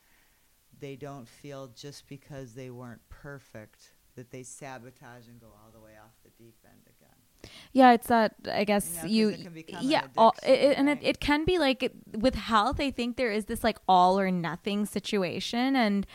[0.80, 5.80] they don't feel just because they weren't perfect that they sabotage and go all the
[5.80, 7.16] way off the deep end again.
[7.74, 10.90] Yeah, it's that I guess know, you, it can become an yeah, all, it, and
[10.90, 12.80] it, it can be like it, with health.
[12.80, 16.06] I think there is this like all or nothing situation, and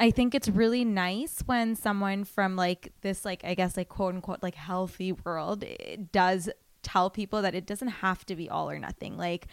[0.00, 4.14] I think it's really nice when someone from like this like I guess like quote
[4.14, 5.64] unquote like healthy world
[6.10, 6.48] does
[6.82, 9.18] tell people that it doesn't have to be all or nothing.
[9.18, 9.46] Like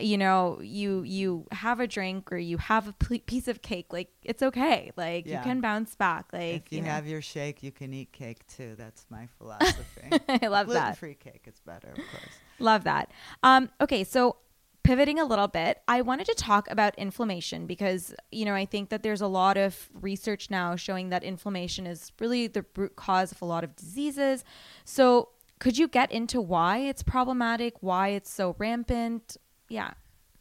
[0.00, 3.92] you know you you have a drink or you have a pl- piece of cake
[3.92, 6.88] like it's okay like you can bounce back like if you, know.
[6.88, 8.74] have your shake, you can eat cake too.
[8.76, 10.08] That's my philosophy.
[10.28, 12.34] I love that Gluten-free cake, it's better, of course.
[12.58, 13.10] Love that.
[13.42, 14.36] Um, okay, so
[14.84, 18.90] pivoting a little bit, I wanted to talk about inflammation because, you know, I think
[18.90, 23.32] that there's a lot of research now showing that inflammation is really the root cause
[23.32, 24.44] of a lot of diseases.
[24.84, 29.36] So, could you get into why it's problematic, why it's so rampant?
[29.68, 29.92] Yeah.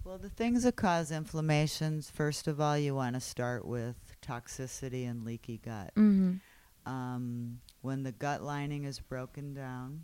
[0.04, 5.10] Well, the things that cause inflammations, first of all, you want to start with toxicity
[5.10, 5.92] and leaky gut.
[5.96, 6.34] Mm-hmm.
[6.92, 10.04] Um, when the gut lining is broken down,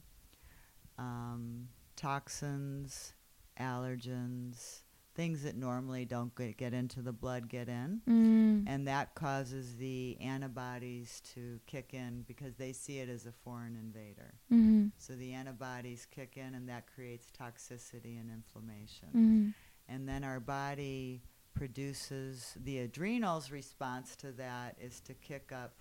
[0.97, 3.13] um, toxins,
[3.60, 4.82] allergens,
[5.15, 8.02] things that normally don't get, get into the blood get in.
[8.10, 8.63] Mm.
[8.67, 13.76] And that causes the antibodies to kick in because they see it as a foreign
[13.76, 14.36] invader.
[14.52, 14.88] Mm-hmm.
[14.98, 19.50] So the antibodies kick in, and that creates toxicity and inflammation Mm-hmm.
[19.88, 21.22] and then our body
[21.54, 25.74] produces the adrenals response to that is to kick up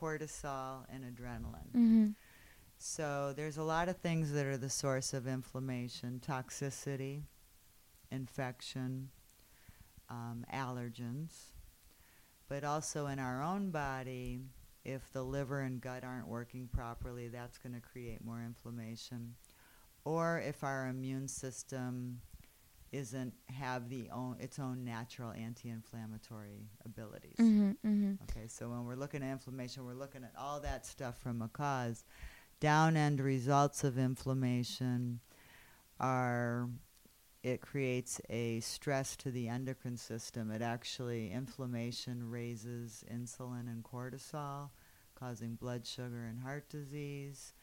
[0.00, 1.70] cortisol and adrenaline.
[1.76, 2.06] Mm-hmm.
[2.78, 7.22] So there's a lot of things that are the source of inflammation, toxicity,
[8.10, 9.10] infection,
[10.08, 11.50] um, allergens,
[12.48, 14.40] but also in our own body,
[14.84, 19.34] if the liver and gut aren't working properly, that's going to create more inflammation.
[20.04, 22.20] Or if our immune system
[22.90, 27.36] isn't have the own its own natural anti-inflammatory abilities.
[27.38, 27.70] Mm-hmm.
[27.86, 28.12] Mm-hmm.
[28.22, 31.48] Okay, so when we're looking at inflammation, we're looking at all that stuff from a
[31.48, 32.04] cause.
[32.60, 35.20] Down end results of inflammation
[36.00, 36.68] are
[37.42, 40.50] it creates a stress to the endocrine system.
[40.50, 44.70] It actually, inflammation raises insulin and cortisol,
[45.14, 47.54] causing blood sugar and heart disease.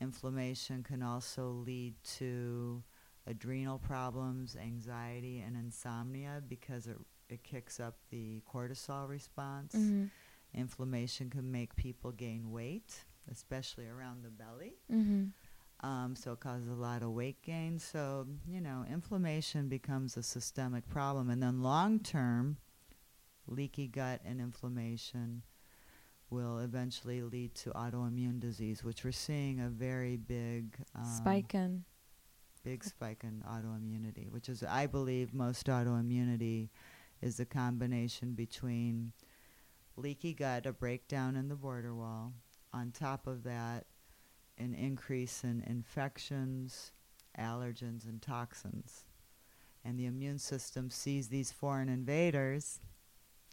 [0.00, 2.82] Inflammation can also lead to
[3.26, 6.98] adrenal problems, anxiety, and insomnia because it,
[7.30, 9.74] it kicks up the cortisol response.
[9.74, 10.04] Mm-hmm.
[10.54, 14.74] Inflammation can make people gain weight, especially around the belly.
[14.92, 15.86] Mm-hmm.
[15.86, 17.78] Um, so it causes a lot of weight gain.
[17.78, 21.28] So, you know, inflammation becomes a systemic problem.
[21.28, 22.56] And then long term,
[23.46, 25.42] leaky gut and inflammation
[26.30, 31.84] will eventually lead to autoimmune disease, which we're seeing a very big um, Spike in.
[32.64, 36.70] big spike in autoimmunity, which is, I believe, most autoimmunity
[37.22, 39.12] is a combination between
[39.96, 42.32] leaky gut, a breakdown in the border wall.
[42.76, 43.86] On top of that,
[44.58, 46.92] an increase in infections,
[47.38, 49.06] allergens, and toxins.
[49.82, 52.80] And the immune system sees these foreign invaders.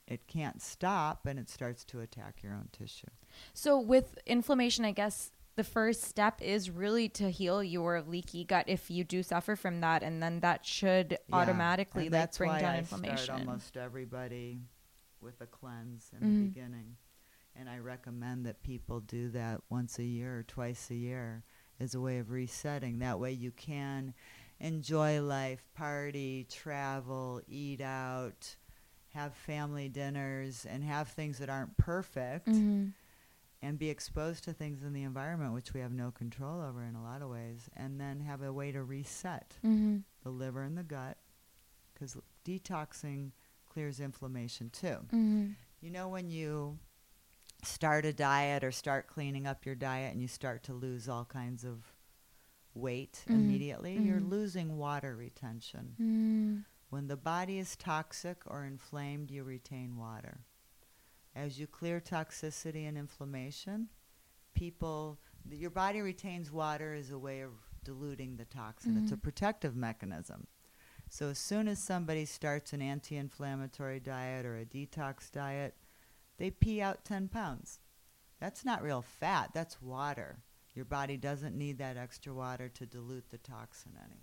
[0.08, 3.08] It can't stop and it starts to attack your own tissue.
[3.54, 8.66] So with inflammation, I guess the first step is really to heal your leaky gut
[8.68, 12.50] if you do suffer from that, and then that should Yeah, automatically like that's bring
[12.50, 13.18] why down I inflammation.
[13.20, 14.60] Start almost everybody
[15.22, 16.40] with a cleanse in Mhm.
[16.40, 16.98] the beginning,
[17.56, 21.44] and I recommend that people do that once a year or twice a year
[21.80, 23.00] as a way of resetting.
[23.00, 24.14] That way, you can
[24.60, 28.56] enjoy life, party, travel, eat out,
[29.14, 32.48] have family dinners, and have things that aren't perfect.
[32.48, 32.94] Mhm.
[33.62, 36.96] And be exposed to things in the environment which we have no control over in
[36.96, 40.04] a lot of ways, and then have a way to reset Mhm.
[40.22, 41.18] the liver and the gut
[41.94, 43.32] because detoxing
[43.66, 45.08] clears inflammation too.
[45.14, 45.56] Mhm.
[45.80, 46.78] You know, when you
[47.64, 51.26] start a diet or start cleaning up your diet and you start to lose all
[51.26, 51.94] kinds of
[52.74, 53.34] weight Mhm.
[53.36, 54.30] immediately, you're Mhm.
[54.30, 55.96] losing water retention.
[56.00, 56.66] Mm.
[56.90, 60.46] When the body is toxic or inflamed, you retain water.
[61.36, 63.90] As you clear toxicity and inflammation,
[64.54, 68.98] people, th- your body retains water as a way of diluting the toxin.
[68.98, 69.22] It's a Mhm.
[69.24, 70.48] protective mechanism.
[71.10, 75.76] So as soon as somebody starts an anti-inflammatory diet or a detox diet,
[76.38, 77.80] they pee out 10 pounds.
[78.40, 80.40] That's not real fat, that's water.
[80.76, 84.20] Your body doesn't need that extra water to dilute the toxin anymore.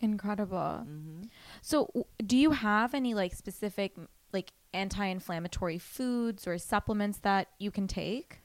[0.00, 0.78] Incredible.
[0.84, 1.22] hmm
[1.62, 3.94] So, w- do you have any like specific
[4.32, 8.40] like anti-inflammatory foods or supplements that you can take?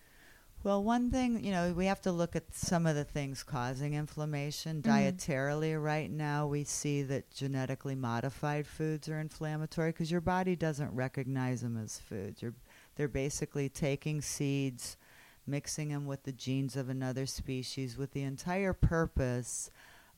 [0.64, 3.96] Well, one thing, you know, we have to look at some of the things causing
[3.96, 4.82] inflammation.
[4.82, 4.86] Mhm.
[5.18, 10.96] Dietarily, right now, we see that genetically modified foods are inflammatory because your body doesn't
[10.96, 12.42] recognize them as foods.
[12.42, 12.54] You're,
[12.96, 14.98] they're basically taking seeds,
[15.46, 19.70] mixing them with the genes of another species with the entire purpose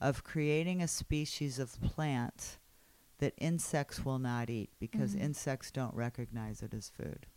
[0.02, 2.58] of creating a species of plant
[3.20, 5.22] that insects will not eat because Mhm.
[5.22, 7.28] insects don't recognize it as food.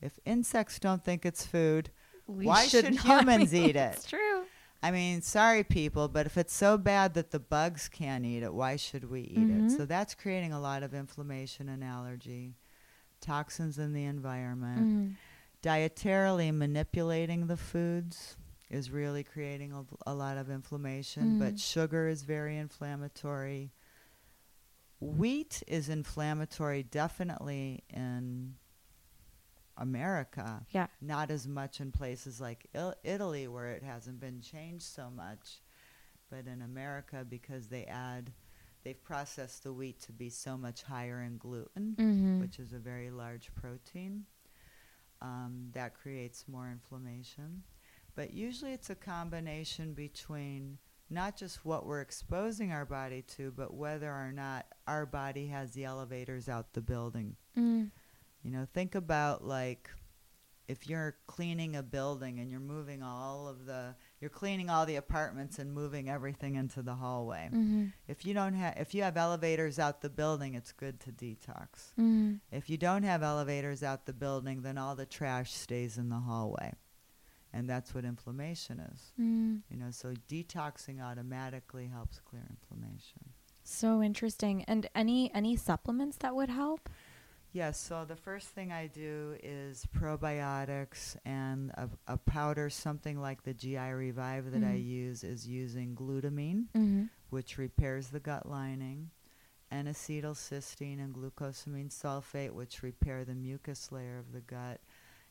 [0.00, 1.90] If insects don't think it's food,
[2.26, 3.94] We Why should not humans eat it?
[3.96, 4.46] It's true.
[4.82, 8.52] I mean, sorry, people, but if it's so bad that the bugs can't eat it,
[8.54, 9.64] why should we eat Mhm.
[9.64, 9.70] it?
[9.72, 12.54] So that's creating a lot of inflammation and allergy,
[13.20, 14.80] toxins in the environment.
[14.80, 15.16] Mhm.
[15.62, 18.36] Dietarily manipulating the foods
[18.70, 21.38] is really creating a, a lot of inflammation, Mhm.
[21.38, 23.72] but sugar is very inflammatory.
[25.00, 28.56] Wheat is inflammatory, definitely in
[29.76, 30.88] America Yeah.
[31.00, 35.60] not as much in places like Il- Italy where it hasn't been changed so much,
[36.30, 38.32] but in America because they add,
[38.88, 42.40] they've processed the wheat to be so much higher in gluten, Mhm.
[42.40, 44.24] which is a very large protein.
[45.20, 47.64] Um, that creates more inflammation.
[48.14, 50.78] But usually it's a combination between
[51.10, 55.72] not just what we're exposing our body to, but whether or not our body has
[55.72, 57.36] the elevators out the building.
[57.58, 57.90] Mm.
[58.42, 59.90] You know, think about like
[60.66, 64.96] if you're cleaning a building and you're moving all of the you're cleaning all the
[64.96, 67.48] apartments and moving everything into the hallway.
[67.52, 67.92] Mhm.
[68.06, 71.94] If you don't have if you have elevators out the building, it's good to detox.
[71.98, 72.40] Mhm.
[72.50, 76.20] If you don't have elevators out the building, then all the trash stays in the
[76.20, 76.74] hallway.
[77.52, 79.12] And that's what inflammation is.
[79.18, 79.62] Mm.
[79.70, 83.32] You know, so detoxing automatically helps clear inflammation.
[83.64, 84.64] So interesting.
[84.64, 86.88] And any any supplements that would help?
[87.52, 93.42] Yes, so the first thing I do is probiotics and a, a powder, something like
[93.42, 94.86] the GI Revive that I Mhm.
[94.86, 97.04] use is using glutamine, Mm-hmm.
[97.30, 99.10] which repairs the gut lining,
[99.70, 104.80] and acetylcysteine and glucosamine sulfate, which repair the mucus layer of the gut.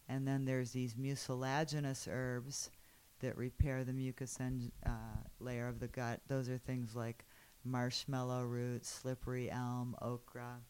[0.10, 2.72] And then there's these mucilaginous herbs
[3.20, 6.22] that repair the mucus en- uh, layer of the gut.
[6.28, 7.26] Those are things like
[7.64, 10.62] marshmallow root, slippery elm, okra.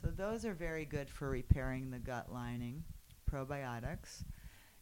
[0.00, 2.84] So those are very good for repairing the gut lining,
[3.30, 4.24] probiotics.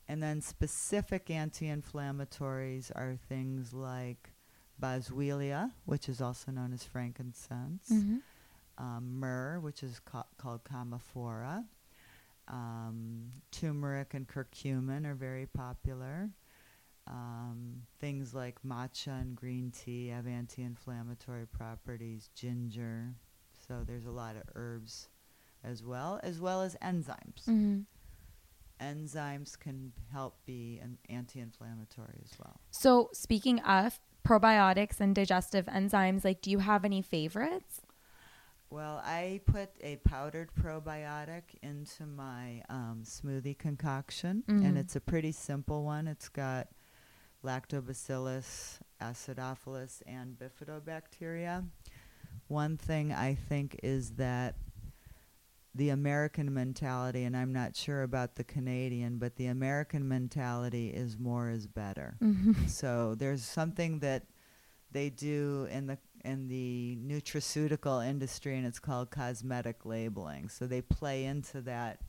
[0.09, 4.31] And then specific anti-inflammatories are things like
[4.83, 8.17] boswellia, which is also known as frankincense, Mm-hmm.
[8.85, 11.65] um, myrrh, which is ca- called Commiphora,
[12.49, 16.31] Um, turmeric and curcumin are very popular.
[17.07, 22.29] Um, things like matcha and green tea have anti-inflammatory properties.
[22.35, 23.15] Ginger,
[23.67, 25.09] so there's a lot of herbs
[25.63, 27.45] as well, as well as enzymes.
[27.49, 27.81] Mm-hmm.
[28.81, 32.61] Enzymes can help be an anti-inflammatory as well.
[32.71, 37.83] So speaking of probiotics and digestive enzymes, like do you have any favorites?
[38.71, 44.65] Well, I put a powdered probiotic into my um, smoothie concoction, Mhm.
[44.65, 46.09] and it's a pretty simple one.
[46.09, 46.69] It's got
[47.45, 51.69] lactobacillus, acidophilus, and bifidobacteria.
[52.49, 54.57] One thing I think is that
[55.75, 61.19] the American mentality, and I'm not sure about the Canadian, but the American mentality is
[61.19, 62.17] more is better.
[62.23, 62.69] Mhm.
[62.69, 64.27] So there's something that
[64.93, 70.49] they do in the in the nutraceutical industry, and it's called cosmetic labeling.
[70.49, 72.01] So they play into that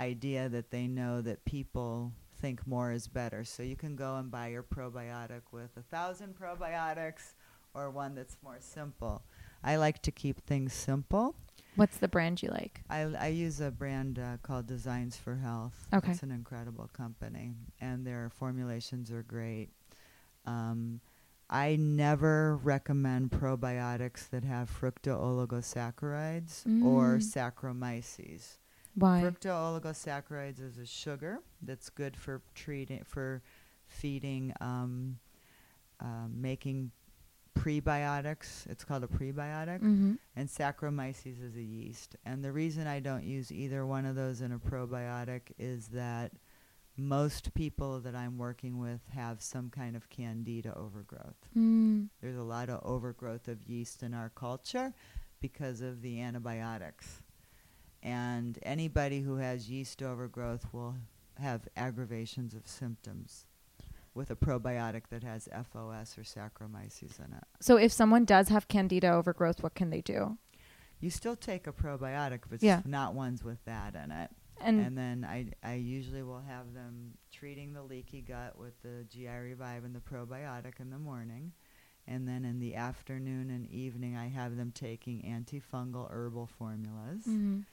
[0.00, 3.44] idea that they know that people think more is better.
[3.44, 7.34] So you can go and buy your probiotic with a thousand probiotics,
[7.74, 9.22] or one that's more simple.
[9.66, 11.34] I like to keep things simple.
[11.74, 12.80] What's the brand you like?
[12.88, 15.86] I, I use a brand uh, called Designs for Health.
[15.92, 16.12] Okay.
[16.12, 19.68] It's an incredible company, and their formulations are great.
[20.46, 21.00] Um,
[21.50, 27.22] I never recommend probiotics that have fructooligosaccharides or Mm.
[27.22, 28.58] Saccharomyces.
[28.94, 29.20] Why?
[29.22, 33.42] Fructooligosaccharides is a sugar that's good for treating for
[33.86, 35.18] feeding, um,
[36.00, 36.92] uh, making
[37.56, 38.66] prebiotics.
[38.68, 40.14] It's called a prebiotic mm-hmm.
[40.36, 42.16] and Saccharomyces is a yeast.
[42.24, 46.32] And the reason I don't use either one of those in a probiotic is that
[46.96, 51.36] most people that I'm working with have some kind of candida overgrowth.
[51.56, 52.08] Mm.
[52.22, 54.94] There's a lot of overgrowth of yeast in our culture
[55.40, 57.22] because of the antibiotics.
[58.02, 60.94] And anybody who has yeast overgrowth will
[61.38, 63.45] have aggravations of symptoms
[64.16, 67.44] with a probiotic that has FOS or Saccharomyces in it.
[67.60, 70.38] So if someone does have candida overgrowth, what can they do?
[70.98, 72.78] You still take a probiotic, but Yeah.
[72.78, 74.30] it's not ones with that in it.
[74.58, 79.04] And, And, then I, I usually will have them treating the leaky gut with the
[79.04, 81.52] GI Revive and the probiotic in the morning.
[82.06, 87.64] And then in the afternoon and evening, I have them taking antifungal herbal formulas Mhm.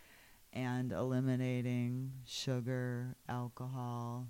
[0.51, 4.27] and eliminating sugar, alcohol,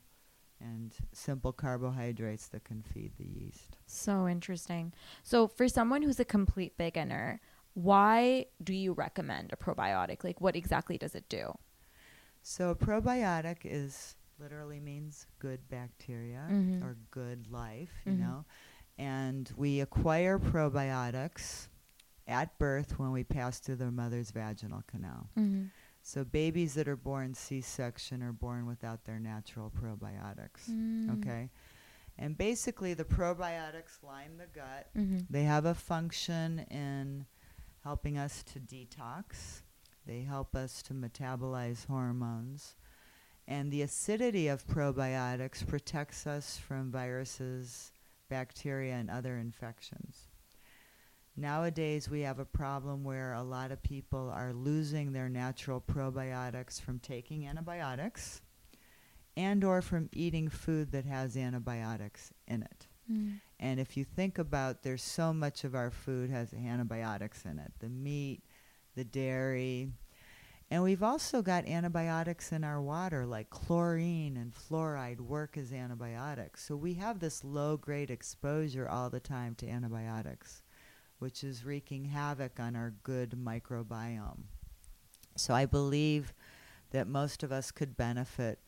[0.63, 3.77] and simple carbohydrates that can feed the yeast.
[3.85, 4.93] So interesting.
[5.23, 7.41] So for someone who's a complete beginner,
[7.73, 10.23] why do you recommend a probiotic?
[10.23, 11.53] Like what exactly does it do?
[12.41, 16.81] So a probiotic is literally means good bacteria Mhm.
[16.83, 18.19] or good life, you Mhm.
[18.19, 18.45] know.
[18.97, 21.67] And we acquire probiotics
[22.27, 25.29] at birth when we pass through the mother's vaginal canal.
[25.37, 25.65] Mm-hmm.
[26.05, 30.69] So babies that are born C-section are born without their natural probiotics.
[30.69, 31.17] Mm.
[31.17, 31.49] Okay?
[32.17, 34.89] And basically the probiotics line the gut.
[34.97, 35.19] Mm-hmm.
[35.29, 37.25] They have a function in
[37.83, 39.61] helping us to detox.
[40.05, 42.75] They help us to metabolize hormones.
[43.47, 47.93] And the acidity of probiotics protects us from viruses,
[48.29, 50.27] bacteria, and other infections.
[51.35, 56.79] Nowadays, we have a problem where a lot of people are losing their natural probiotics
[56.79, 58.41] from taking antibiotics
[59.35, 62.87] and or from eating food that has antibiotics in it.
[63.11, 63.39] Mm.
[63.59, 67.71] And if you think about there's so much of our food has antibiotics in it.
[67.79, 68.43] The meat,
[68.95, 69.89] the dairy.
[70.69, 76.63] And we've also got antibiotics in our water like chlorine and fluoride work as antibiotics.
[76.65, 80.63] So we have this low grade exposure all the time to antibiotics,
[81.23, 84.43] which is wreaking havoc on our good microbiome.
[85.37, 86.33] So I believe
[86.91, 88.59] that most of us could benefit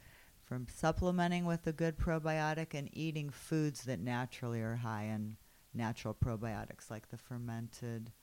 [0.41, 5.36] from supplementing with a good probiotic and eating foods that naturally are high in
[5.74, 8.14] natural probiotics, like the fermented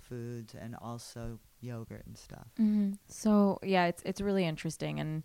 [0.00, 2.46] foods and also yogurt and stuff.
[2.58, 2.92] Mm-hmm.
[3.06, 5.24] So yeah, it's it's really interesting, and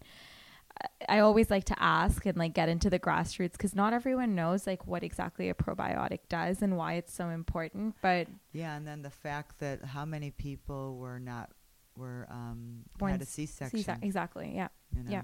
[1.07, 4.65] I- always like to ask and like get into the grassroots because not everyone knows
[4.67, 7.95] like what exactly a probiotic does and why it's so important.
[8.01, 11.49] But Yeah, and then the fact that how many people were not
[11.95, 13.83] were um, Born had a s- C-section.
[13.83, 14.69] C- exactly, yeah.
[14.95, 15.11] you know?
[15.11, 15.21] yeah.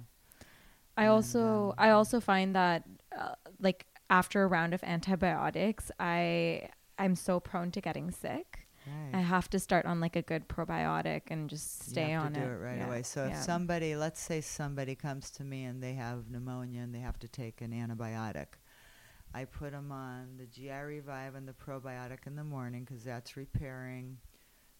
[0.98, 2.84] I And, also um, I also find that
[3.18, 8.64] uh, like after a round of antibiotics, I I'm so prone to getting sick.
[9.14, 12.34] I have to start on like a good probiotic and just stay you have on
[12.34, 12.52] to do it.
[12.54, 13.04] it right Yeah, away.
[13.04, 17.00] So if somebody, let's say somebody comes to me and they have pneumonia and they
[17.00, 18.48] have to take an antibiotic,
[19.34, 23.36] I put them on the GI Revive and the probiotic in the morning because that's
[23.38, 24.18] repairing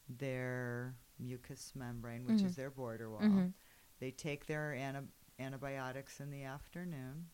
[0.10, 2.46] their mucous membrane, which Mhm.
[2.46, 3.22] is their border wall.
[3.22, 3.54] Mhm.
[4.00, 5.08] They take their anti-
[5.40, 7.30] antibiotics in the afternoon.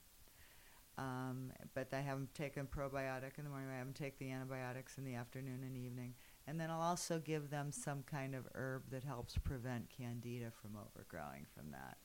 [0.98, 3.70] Um, but I have them take a probiotic in the morning.
[3.70, 6.14] I have them take the antibiotics in the afternoon and evening.
[6.48, 10.72] And then I'll also give them some kind of herb that helps prevent candida from
[10.76, 11.98] overgrowing from that.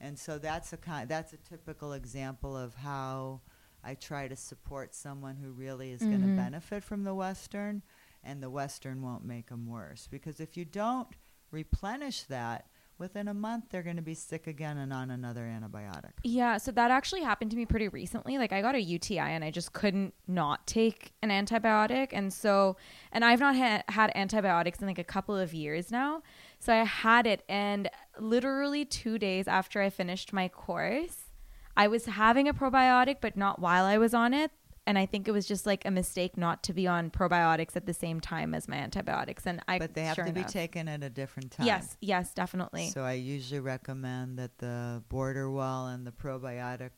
[0.00, 3.40] And so that's a kind that's a typical example of how
[3.82, 6.36] I try to support someone who really is going Mhm.
[6.36, 7.82] to benefit from the western
[8.22, 10.06] and the Western won't make them worse.
[10.06, 11.08] Because if you don't
[11.50, 12.66] replenish that,
[12.98, 16.12] within a month they're going to be sick again and on another antibiotic.
[16.22, 18.38] Yeah, so that actually happened to me pretty recently.
[18.38, 22.76] Like I got a UTI and I just couldn't not take an antibiotic and so
[23.12, 26.22] and I've not ha- had antibiotics in like a couple of years now.
[26.58, 31.30] So I had it and literally 2 days after I finished my course,
[31.76, 34.50] I was having a probiotic but not while I was on it
[34.86, 37.86] and I think it was just like a mistake not to be on probiotics at
[37.86, 39.46] the same time as my antibiotics.
[39.46, 41.66] And I, But they have sure to be taken at a different time.
[41.66, 42.88] Yes, yes, definitely.
[42.88, 46.90] So I usually recommend that the border wall and the probiotic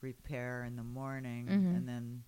[0.00, 1.76] repair in the morning Mhm.
[1.76, 2.24] and then,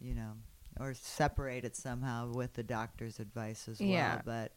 [0.00, 0.32] you know,
[0.80, 4.14] or separate it somehow with the doctor's advice as Yeah.
[4.16, 4.22] well.
[4.24, 4.52] But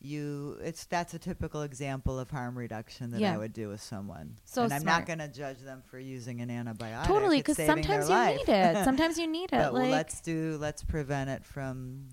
[0.00, 3.34] you it's that's a typical example of harm reduction that Yeah.
[3.34, 4.38] I would do with someone.
[4.44, 5.00] So and I'm smart.
[5.00, 7.06] not going to judge them for using an antibiotic.
[7.06, 8.36] totally, because sometimes you life.
[8.46, 8.76] need it.
[8.84, 9.50] Sometimes you need it.
[9.52, 12.08] but like, let's do let's prevent it from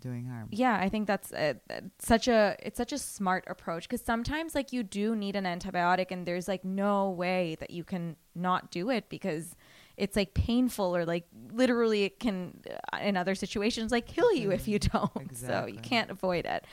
[0.00, 0.48] doing harm.
[0.50, 1.54] yeah, I think that's a,
[2.00, 6.10] such a it's such a smart approach because sometimes like you do need an antibiotic
[6.10, 9.54] and there's like no way that you can not do it because
[9.96, 12.60] it's like painful or like literally it can
[12.92, 15.36] uh, in other situations like kill you if you don't.
[15.36, 16.64] So you can't avoid it.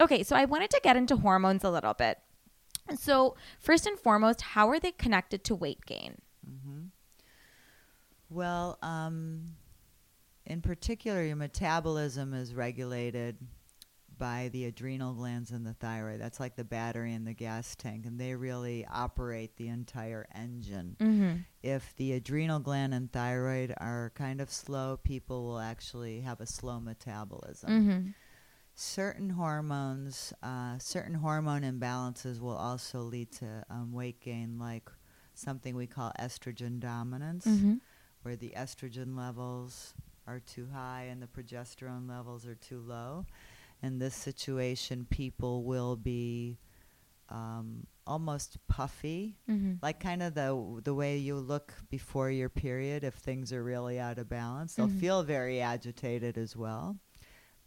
[0.00, 2.18] Okay, so I wanted to get into hormones a little bit.
[2.98, 6.16] So first and foremost, how are they connected to weight gain?
[8.30, 9.56] Well, um,
[10.44, 13.36] in particular, your metabolism is regulated
[14.18, 16.20] by the adrenal glands and the thyroid.
[16.20, 20.96] That's like the battery in the gas tank, and they really operate the entire engine.
[20.98, 21.36] Mm-hmm.
[21.62, 26.46] If the adrenal gland and thyroid are kind of slow, people will actually have a
[26.46, 27.70] slow metabolism.
[27.70, 28.08] Mm-hmm.
[28.74, 34.88] Certain hormones, uh, certain hormone imbalances will also lead to um, weight gain, like
[35.34, 37.74] something we call estrogen dominance Mm-hmm.
[38.22, 39.94] where the estrogen levels
[40.26, 43.24] are too high and the progesterone levels are too low.
[43.82, 46.58] In this situation, people will be
[47.28, 49.74] um, almost puffy, Mm-hmm.
[49.82, 53.98] like kind of the the way you look before your period if things are really
[54.00, 54.74] out of balance.
[54.74, 54.98] They'll Mhm.
[55.00, 56.96] feel very agitated as well,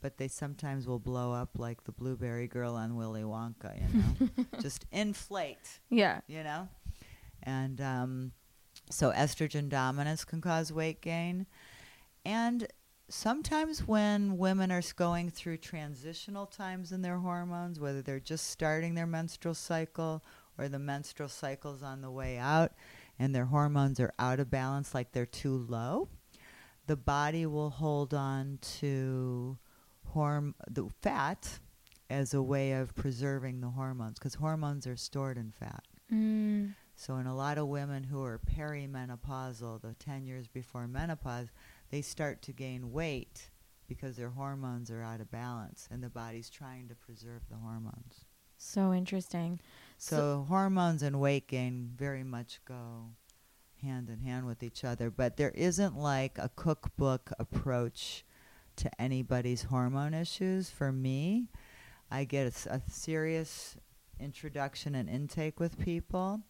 [0.02, 4.46] but they sometimes will blow up like the blueberry girl on Willy Wonka, you know,
[4.62, 6.22] just inflate Yeah.
[6.28, 6.68] you know?
[7.44, 8.32] And um,
[8.90, 11.46] so estrogen dominance can cause weight gain.
[12.26, 12.68] And
[13.12, 18.96] sometimes when women are going through transitional times in their hormones, whether they're just starting
[18.96, 20.24] their menstrual cycle
[20.58, 22.72] or the menstrual cycle's on the way out
[23.20, 26.08] and their hormones are out of balance, like they're too low,
[26.88, 29.58] the body will hold on to
[30.16, 31.60] horm- the fat
[32.10, 35.84] as a way of preserving the hormones because hormones are stored in fat.
[36.12, 36.74] Mm.
[36.96, 41.48] So, in a lot of women who are perimenopausal, the 10 years before menopause,
[41.92, 43.50] they start to gain weight
[43.88, 48.26] because their hormones are out of balance and the body's trying to preserve the hormones.
[48.58, 49.60] So interesting.
[49.98, 53.10] So, hormones and weight gain very much go
[53.82, 58.24] hand in hand with each other, but there isn't like a cookbook approach
[58.78, 60.70] to anybody's hormone issues.
[60.70, 61.50] For me,
[62.10, 63.76] I get a serious
[64.20, 66.42] introduction and intake with people.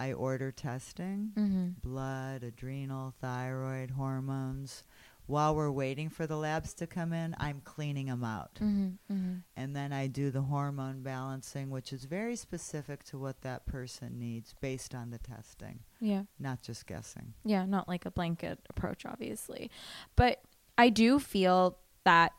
[0.00, 1.68] I order testing Mm-hmm.
[1.82, 4.82] blood, adrenal, thyroid, hormones.
[5.26, 8.54] While we're waiting for the labs to come in, I'm cleaning them out.
[8.56, 9.12] Mm-hmm.
[9.12, 9.34] Mm-hmm.
[9.56, 14.18] And then I do the hormone balancing, which is very specific to what that person
[14.18, 16.22] needs based on the testing, Yeah.
[16.40, 17.34] not just guessing.
[17.44, 19.70] Yeah, not like a blanket approach, obviously.
[20.16, 20.40] But
[20.76, 22.32] I do feel that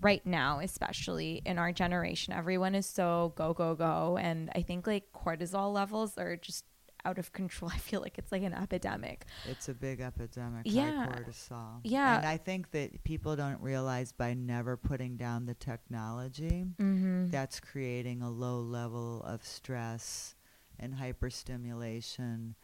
[0.00, 4.16] right now, especially in our generation, everyone is so go, go, go.
[4.18, 6.64] And I think like cortisol levels are just
[7.04, 7.70] out of control.
[7.74, 9.26] I feel like it's like an epidemic.
[9.48, 11.06] It's a big epidemic, Yeah.
[11.08, 11.80] cortisol.
[11.84, 12.18] Yeah.
[12.18, 17.28] And I think that people don't realize by never putting down the technology, Mm-hmm.
[17.28, 20.34] that's creating a low level of stress
[20.78, 22.54] and hyperstimulation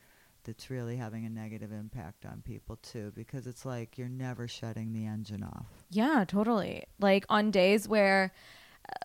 [0.45, 4.93] that's really having a negative impact on people too because it's like you're never shutting
[4.93, 5.67] the engine off.
[5.91, 6.85] Yeah, totally.
[6.99, 8.33] Like on days where,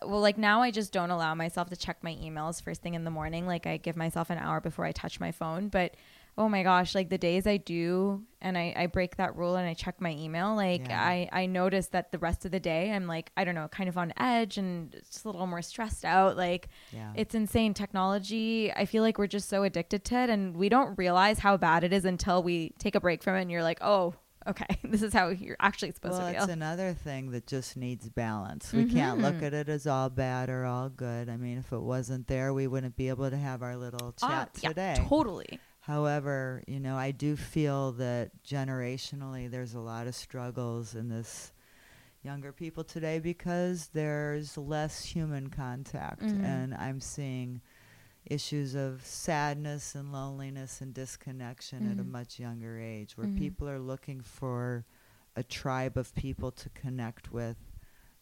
[0.04, 3.04] well, like now I just don't allow myself to check my emails first thing in
[3.04, 3.46] the morning.
[3.46, 5.68] Like I give myself an hour before I touch my phone.
[5.68, 5.94] But
[6.38, 9.66] oh my gosh, like the days I do and I, I break that rule and
[9.66, 11.00] I check my email, like Yeah.
[11.02, 13.88] I, I notice that the rest of the day I'm like, I don't know, kind
[13.88, 16.36] of on edge and just a little more stressed out.
[16.36, 17.10] Like Yeah.
[17.14, 17.72] it's insane.
[17.72, 21.56] Technology, I feel like we're just so addicted to it and we don't realize how
[21.56, 24.14] bad it is until we take a break from it and you're like, oh,
[24.46, 26.34] okay, this is how you're actually supposed well, to feel.
[26.40, 28.72] Well, it's another thing that just needs balance.
[28.72, 29.42] We can't look Mhm.
[29.42, 31.28] at it as all bad or all good.
[31.28, 34.28] I mean, if it wasn't there, we wouldn't be able to have our little Ah,
[34.28, 34.96] chat yeah, today.
[35.08, 35.60] totally.
[35.80, 41.52] However, you know, I do feel that generationally there's a lot of struggles in this,
[42.22, 46.42] younger people today because there's less human contact Mhm.
[46.44, 47.60] and I'm seeing
[48.26, 52.10] issues of sadness and loneliness and disconnection at a Mhm.
[52.10, 53.36] much younger age where Mhm.
[53.36, 54.84] people are looking for
[55.36, 57.56] a tribe of people to connect with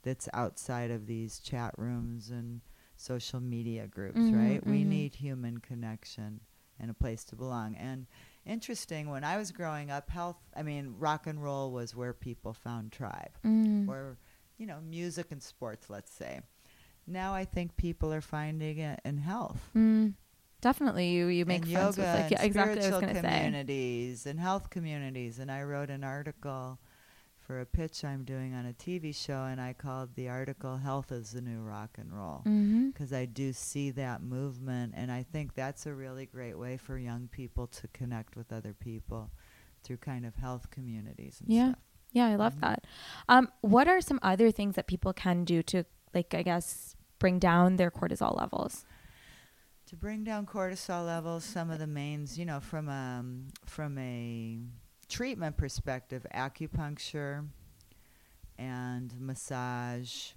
[0.03, 2.61] that's outside of these chat rooms and
[2.97, 4.67] social media groups, Mhm, right?
[4.67, 4.89] We mhm.
[4.89, 6.41] need human connection
[6.79, 7.75] and a place to belong.
[7.77, 8.07] And
[8.45, 12.53] interesting, when I was growing up, health, I mean, rock and roll was where people
[12.53, 13.89] found tribe Mm.
[13.89, 14.19] or
[14.57, 16.41] you know music and sports let's say
[17.07, 20.15] now i think people are finding it in health Mm.
[20.61, 22.73] Definitely, you you make and friends yoga with like yeah, exactly.
[22.73, 23.37] I was spiritual gonna say.
[23.45, 26.79] communities and health communities and i wrote an article
[27.39, 31.13] for a pitch i'm doing on a tv show and i called the article health
[31.13, 32.89] is the new rock and roll Mm-hmm.
[32.89, 36.97] because i do see that movement and i think that's a really great way for
[36.97, 39.31] young people to connect with other people
[39.83, 41.69] through kind of health communities and Yeah.
[41.73, 41.79] stuff
[42.13, 42.61] Yeah, I love Mhm.
[42.61, 42.85] that.
[43.29, 45.85] Um, what are some other things that people can do to
[46.15, 48.85] like I guess bring down their cortisol levels?
[49.87, 54.59] to bring down cortisol levels some of the mains you know from um from a
[55.11, 57.47] treatment perspective acupuncture
[58.59, 60.31] and massage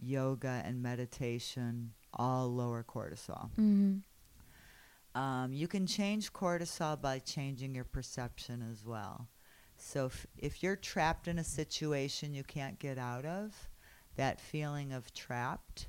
[0.00, 5.20] yoga and meditation all lower cortisol Mm-hmm.
[5.20, 9.28] um, you can change cortisol by changing your perception as well
[9.76, 13.68] so if, if you're trapped in a situation you can't get out of
[14.16, 15.86] that feeling of trapped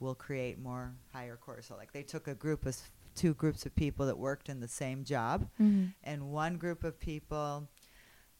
[0.00, 1.76] will create more higher cortisol.
[1.78, 2.76] Like they took a group of
[3.14, 5.86] two groups of people that worked in the same job, Mm-hmm.
[6.04, 7.68] and one group of people,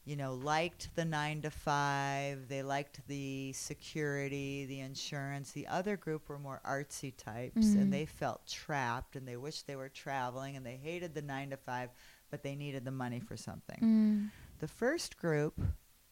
[0.05, 5.53] you know, liked the nine to five, they liked the security, the insurance.
[5.53, 7.83] The other group were more artsy types, Mhm.
[7.83, 11.51] and they felt trapped, and they wished they were traveling, and they hated the nine
[11.51, 11.91] to five,
[12.31, 13.79] but they needed the money for something.
[13.81, 14.31] Mm.
[14.59, 15.61] The first group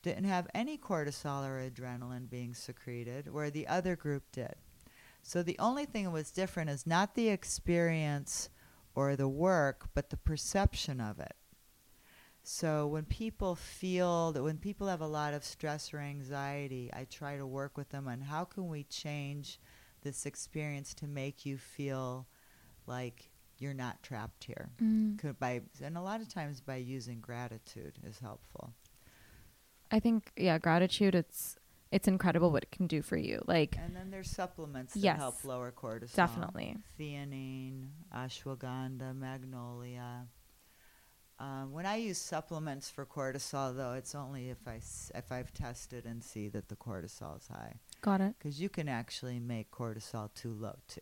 [0.03, 4.55] didn't have any cortisol or adrenaline being secreted, where the other group did.
[5.23, 8.49] So the only thing that was different is not the experience
[8.95, 11.35] or the work, but the perception of it.
[12.43, 17.05] So when people feel that when people have a lot of stress or anxiety, I
[17.05, 19.61] try to work with them on how can we change
[20.03, 22.27] this experience to make you feel
[22.87, 24.71] like you're not trapped here.
[24.83, 25.19] Mm.
[25.19, 28.73] Could by and a lot of times by using gratitude is helpful.
[29.91, 31.15] I think yeah, gratitude.
[31.15, 31.57] It's
[31.93, 33.43] it's incredible what it can do for you.
[33.47, 35.19] Like And then there's supplements that Yes.
[35.19, 36.15] help lower cortisol.
[36.15, 36.77] Definitely.
[36.99, 40.27] Theanine, ashwagandha, magnolia.
[41.41, 45.53] Um, when I use supplements for cortisol, though, it's only if I s- if I've
[45.55, 48.35] tested and see that the cortisol is high, got it.
[48.39, 51.01] because you can actually make cortisol too low too.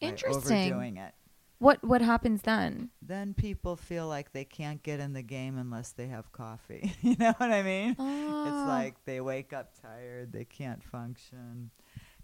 [0.00, 0.72] by Interesting.
[0.72, 1.14] Overdoing it,
[1.60, 2.88] What what happens then?
[3.02, 6.94] then people feel like they can't get in the game unless they have coffee.
[7.02, 7.96] you know what I mean?
[7.98, 8.44] Oh.
[8.46, 11.70] It's like they wake up tired, they can't function.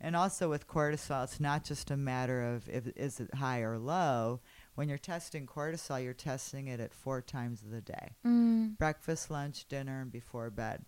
[0.01, 3.78] And also with cortisol, it's not just a matter of if is it high or
[3.78, 4.41] low.
[4.74, 8.78] When you're testing cortisol, you're testing it at four times of the day: Mm.
[8.78, 10.84] breakfast, lunch, dinner, and before bed.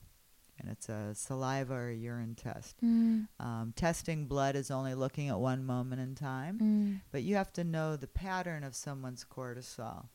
[0.60, 2.76] And it's a saliva or urine test.
[2.84, 3.28] Mm.
[3.38, 7.00] Um, testing blood is only looking at one moment in time, Mm.
[7.12, 10.08] but you have to know the pattern of someone's cortisol.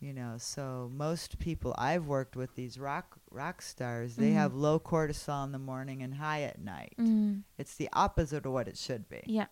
[0.00, 4.34] You know, so most people I've worked with these rock rock stars, they Mhm.
[4.34, 6.94] have low cortisol in the morning and high at night.
[6.98, 7.44] Mm.
[7.58, 9.22] It's the opposite of what it should be.
[9.26, 9.46] Yeah.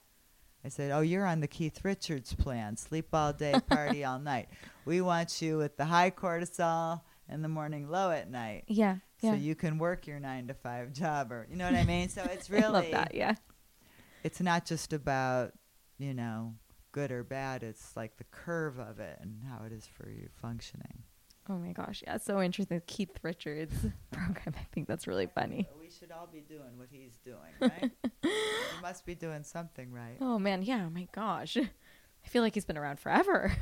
[0.64, 4.48] I said, "Oh, you're on the Keith Richards plan: sleep all day, party all night.
[4.84, 8.96] We want you with the high cortisol in the morning, low at night, Yeah.
[9.20, 9.32] Yeah.
[9.32, 12.08] so you can work your nine to five job, or you know what I mean.
[12.08, 13.14] So it's I really love that.
[13.14, 13.34] Yeah.
[14.24, 15.52] it's not just about
[15.98, 16.54] you know
[16.92, 20.28] good or bad it's like the curve of it and how it is for you
[20.40, 21.02] functioning
[21.48, 22.02] Oh my gosh.
[22.06, 22.18] Yeah.
[22.18, 22.80] So interesting.
[22.86, 23.74] Keith Richards
[24.12, 24.54] program.
[24.56, 25.68] I think that's really funny.
[25.80, 27.90] we should all be doing what he's doing right
[28.22, 28.30] he
[28.82, 30.84] must be doing something right Oh man, yeah.
[30.86, 31.56] Oh my gosh.
[31.56, 33.52] I feel like he's been around forever.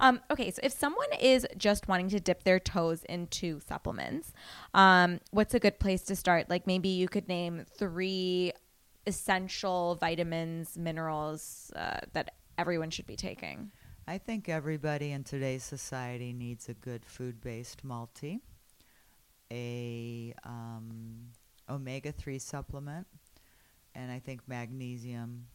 [0.00, 4.32] Um, okay, so if someone is just wanting to dip their toes into supplements,
[4.74, 6.50] um, what's a good place to start?
[6.50, 8.52] Like maybe you could name three
[9.06, 13.70] essential vitamins, minerals uh, that everyone should be taking.
[14.08, 18.40] i think everybody in today's society needs a good food-based multi
[19.52, 21.28] a um,
[21.68, 23.06] omega-3 supplement
[23.94, 25.46] and i think magnesium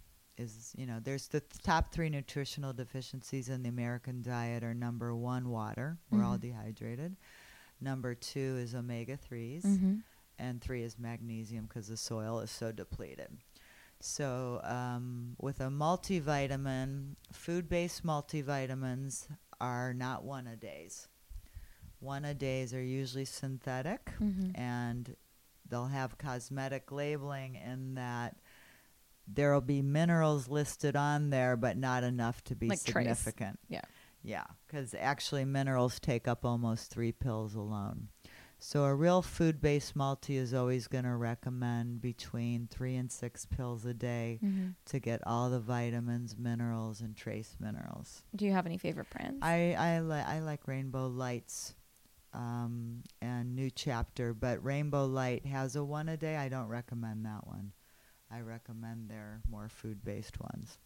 [0.41, 4.73] is you know there's the th- top three nutritional deficiencies in the american diet are
[4.73, 6.41] number one water we're all Mhm.
[6.41, 7.15] dehydrated
[7.79, 9.95] number two is omega-3s Mm-hmm.
[10.39, 13.29] and three is magnesium because the soil is so depleted
[13.99, 19.27] so um, with a multivitamin food-based multivitamins
[19.59, 21.07] are not one a days
[21.99, 24.55] one a days are usually synthetic Mm-hmm.
[24.59, 25.15] and
[25.69, 28.35] they'll have cosmetic labeling in that
[29.33, 32.93] there will be minerals listed on there, but not enough to be Like trace.
[33.19, 33.59] significant.
[33.67, 33.81] Yeah.
[34.23, 38.09] Yeah, because actually minerals take up almost three pills alone.
[38.59, 43.83] So a real food-based multi is always going to recommend between three and six pills
[43.85, 44.75] a day Mhm.
[44.85, 48.21] to get all the vitamins, minerals, and trace minerals.
[48.35, 49.39] Do you have any favorite brands?
[49.41, 51.73] I I, li- I like Rainbow Lights
[52.33, 56.37] um, and New Chapter, but Rainbow Light has a one a day.
[56.37, 57.71] I don't recommend that one.
[58.33, 60.77] I recommend their more food based ones.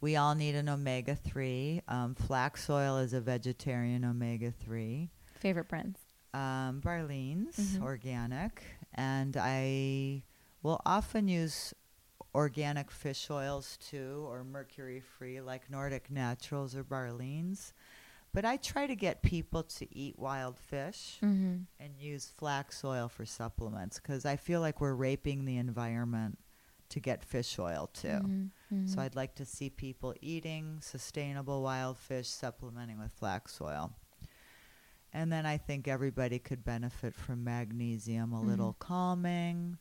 [0.00, 1.82] We all need an omega 3.
[1.88, 5.10] Um, flax oil is a vegetarian omega 3.
[5.40, 5.98] favorite brands?
[6.32, 7.82] Um, Barlean's, Mhm.
[7.82, 8.62] organic.
[8.94, 10.22] And I
[10.62, 11.74] will often use
[12.34, 17.74] organic fish oils too, or mercury free, like Nordic Naturals or Barlean's.
[18.34, 21.56] But I try to get people to eat wild fish Mm-hmm.
[21.78, 26.38] and use flax oil for supplements because I feel like we're raping the environment
[26.90, 28.08] to get fish oil too.
[28.08, 28.86] Mm-hmm.
[28.86, 33.92] So I'd like to see people eating sustainable wild fish, supplementing with flax oil.
[35.12, 39.78] And then I think everybody could benefit from magnesium, a little calming.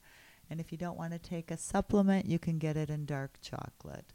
[0.49, 3.39] And if you don't want to take a supplement, you can get it in dark
[3.41, 4.05] chocolate.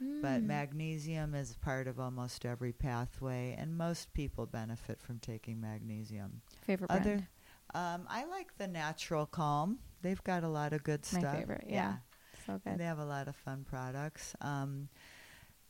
[0.00, 0.46] But Mm.
[0.46, 6.42] magnesium is part of almost every pathway, and most people benefit from taking magnesium.
[6.62, 7.06] favorite brand?
[7.06, 7.28] Other,
[7.74, 9.78] um, I like the Natural Calm.
[10.02, 11.36] They've got a lot of good My stuff.
[11.38, 11.96] favorite, yeah.
[12.46, 12.80] so And good.
[12.80, 14.34] they have a lot of fun products.
[14.40, 14.88] Um,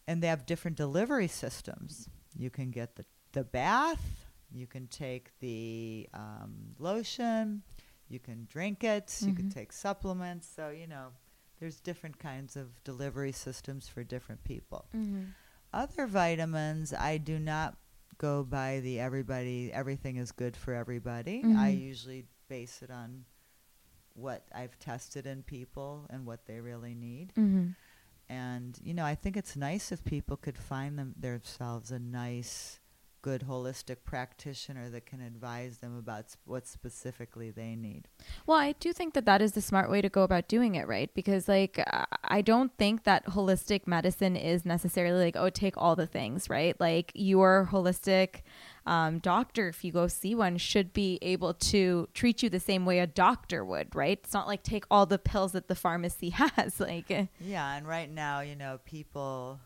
[0.07, 2.09] and they have different delivery systems.
[2.37, 7.62] You can get the, the bath, you can take the um, lotion,
[8.09, 9.55] you can drink it, you can Mhm.
[9.55, 10.47] take supplements.
[10.55, 11.09] So, you know,
[11.65, 14.85] there's different kinds of delivery systems for different people.
[14.95, 15.23] Mm-hmm.
[15.73, 17.79] Other vitamins, I do not
[18.19, 21.39] go by the everybody, everything is good for everybody.
[21.43, 21.81] I Mhm.
[21.81, 23.25] usually base it on
[24.12, 27.33] what I've tested in people and what they really need.
[27.35, 27.71] Mm-hmm.
[28.29, 32.79] And, you know, I think it's nice if people could find them themselves a nice,
[33.25, 38.07] good holistic practitioner that can advise them about sp- what specifically they need.
[38.47, 40.87] Well, I do think that that is the smart way to go about doing it,
[40.87, 41.09] right?
[41.14, 41.81] Because, like,
[42.22, 46.79] I- don't think that holistic medicine is necessarily like, oh, take all the things, right?
[46.79, 48.43] Like, your holistic
[48.85, 52.85] um, doctor, if you go see one, should be able to treat you the same
[52.85, 54.20] way a doctor would, right?
[54.22, 56.79] It's not like take all the pills that the pharmacy has.
[56.79, 59.61] Like, eh, Yeah, and right now, you know, people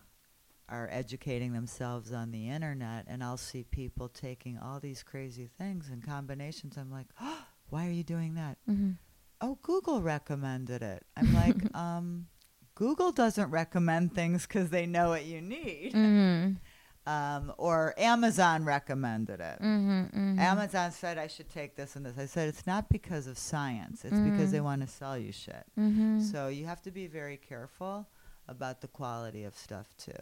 [0.69, 5.89] are educating themselves on the internet, and I'll see people taking all these crazy things
[5.91, 6.77] and combinations.
[6.77, 8.59] I'm like, oh, why are you doing that?
[8.69, 8.93] mm-hmm.
[9.41, 11.05] Oh, Google recommended it.
[11.17, 12.27] I'm like, um,
[12.75, 15.93] Google doesn't recommend things because they know what you need.
[15.95, 16.53] Mm-hmm.
[17.07, 19.63] Um, or Amazon recommended it.
[19.63, 20.39] Mm-hmm.
[20.39, 22.19] Amazon said I should take this and this.
[22.19, 24.05] I said it's not because of science.
[24.05, 25.65] It's because they want to sell you shit.
[25.81, 26.21] Mm-hmm.
[26.21, 28.07] So you have to be very careful
[28.47, 30.13] about the quality of stuff too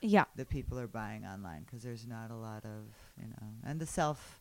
[0.00, 0.24] yeah.
[0.36, 2.84] that people are buying online because there's not a lot of
[3.20, 4.40] you know and the self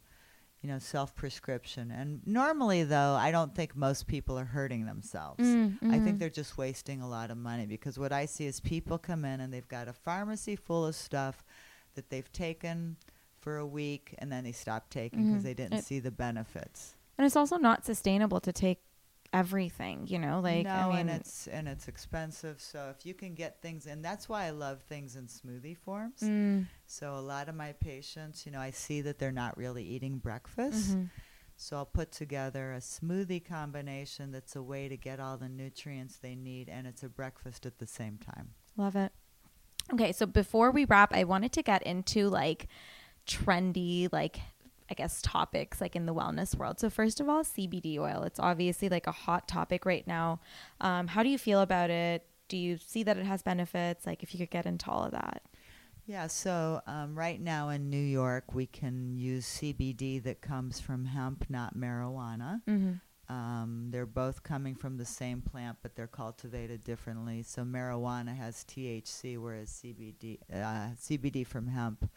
[0.62, 5.44] you know self prescription and normally though I don't think most people are hurting themselves.
[5.44, 5.92] Mm-hmm.
[5.92, 8.98] I think they're just wasting a lot of money because what I see is people
[8.98, 11.46] come in and they've got a pharmacy full of stuff
[11.96, 12.98] that they've taken
[13.40, 15.46] for a week and then they stop taking because Mhm.
[15.46, 16.96] they didn't It- see the benefits.
[17.18, 18.80] And it's also not sustainable to take
[19.34, 20.40] everything, you know?
[20.40, 22.60] Like, no, I mean, and it's and it's expensive.
[22.62, 26.22] So if you can get things, and that's why I love things in smoothie forms.
[26.22, 29.84] mm, So a lot of my patients, you know, I see that they're not really
[29.84, 30.98] eating breakfast.
[30.98, 31.10] mhm.
[31.62, 36.16] So I'll put together a smoothie combination that's a way to get all the nutrients
[36.18, 38.54] they need, and it's a breakfast at the same time.
[38.78, 39.12] Love it.
[39.94, 42.68] Okay, so before we wrap, I wanted to get into like
[43.28, 44.40] trendy, like
[44.90, 46.80] I guess topics like in the wellness world.
[46.80, 48.24] So first of all, CBD oil.
[48.24, 50.40] It's obviously like a hot topic right now.
[50.82, 52.26] Um, how do you feel about it?
[52.48, 54.06] Do you see that it has benefits?
[54.06, 55.44] Like if you could get into all of that.
[56.08, 61.06] Yeah, so um, right now in New York, we can use CBD that comes from
[61.06, 62.64] hemp, not marijuana.
[62.68, 62.94] Mm-hmm.
[63.32, 67.44] Um, they're both coming from the same plant, but they're cultivated differently.
[67.44, 72.10] So marijuana has THC, whereas CBD uh, CBD from hemp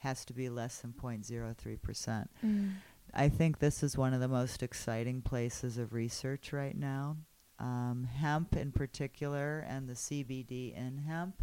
[0.00, 2.30] has to be less than 0.03 percent.
[2.44, 2.74] Mm.
[3.14, 7.16] I think this is one of the most exciting places of research right now.
[7.58, 11.42] Um, hemp, in particular, and the CBD in hemp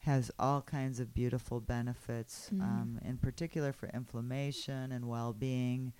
[0.00, 2.62] has all kinds of beautiful benefits, Mm.
[2.62, 5.92] um, in particular for inflammation and well-being.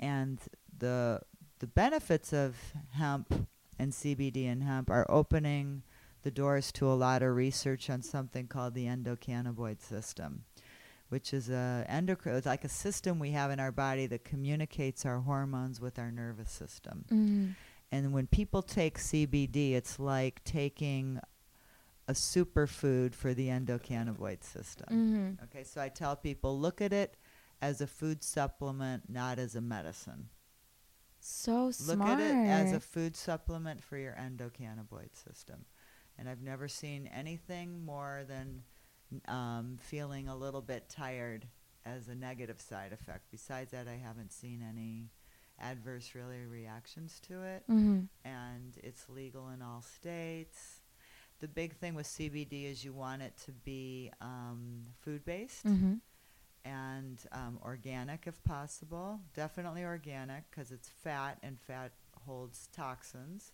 [0.00, 0.38] And
[0.78, 1.20] the
[1.58, 2.56] the benefits of
[2.92, 5.82] hemp and CBD and hemp are opening
[6.22, 10.44] the doors to a lot of research on something called the endocannabinoid system,
[11.08, 12.36] which is a endocrine.
[12.36, 16.10] It's like a system we have in our body that communicates our hormones with our
[16.10, 17.04] nervous system.
[17.10, 17.46] Mm-hmm.
[17.92, 21.20] And when people take CBD, it's like taking
[22.08, 24.86] a superfood for the endocannabinoid system.
[24.90, 25.44] Mm-hmm.
[25.44, 27.16] Okay, so I tell people look at it
[27.62, 30.28] as a food supplement, not as a medicine.
[31.20, 31.98] So smart.
[31.98, 35.64] Look at it as a food supplement for your endocannabinoid system.
[36.18, 38.62] And I've never seen anything more than
[39.28, 41.46] um, feeling a little bit tired
[41.84, 43.26] as a negative side effect.
[43.30, 45.10] Besides that, I haven't seen any
[45.60, 47.62] adverse really reactions to it.
[47.70, 48.00] mm-hmm.
[48.24, 50.80] And it's legal in all states.
[51.40, 55.94] The big thing with CBD is you want it to be um, food based Mm-hmm.
[56.64, 59.20] and um, organic if possible.
[59.34, 61.92] Definitely organic because it's fat and fat
[62.26, 63.52] holds toxins.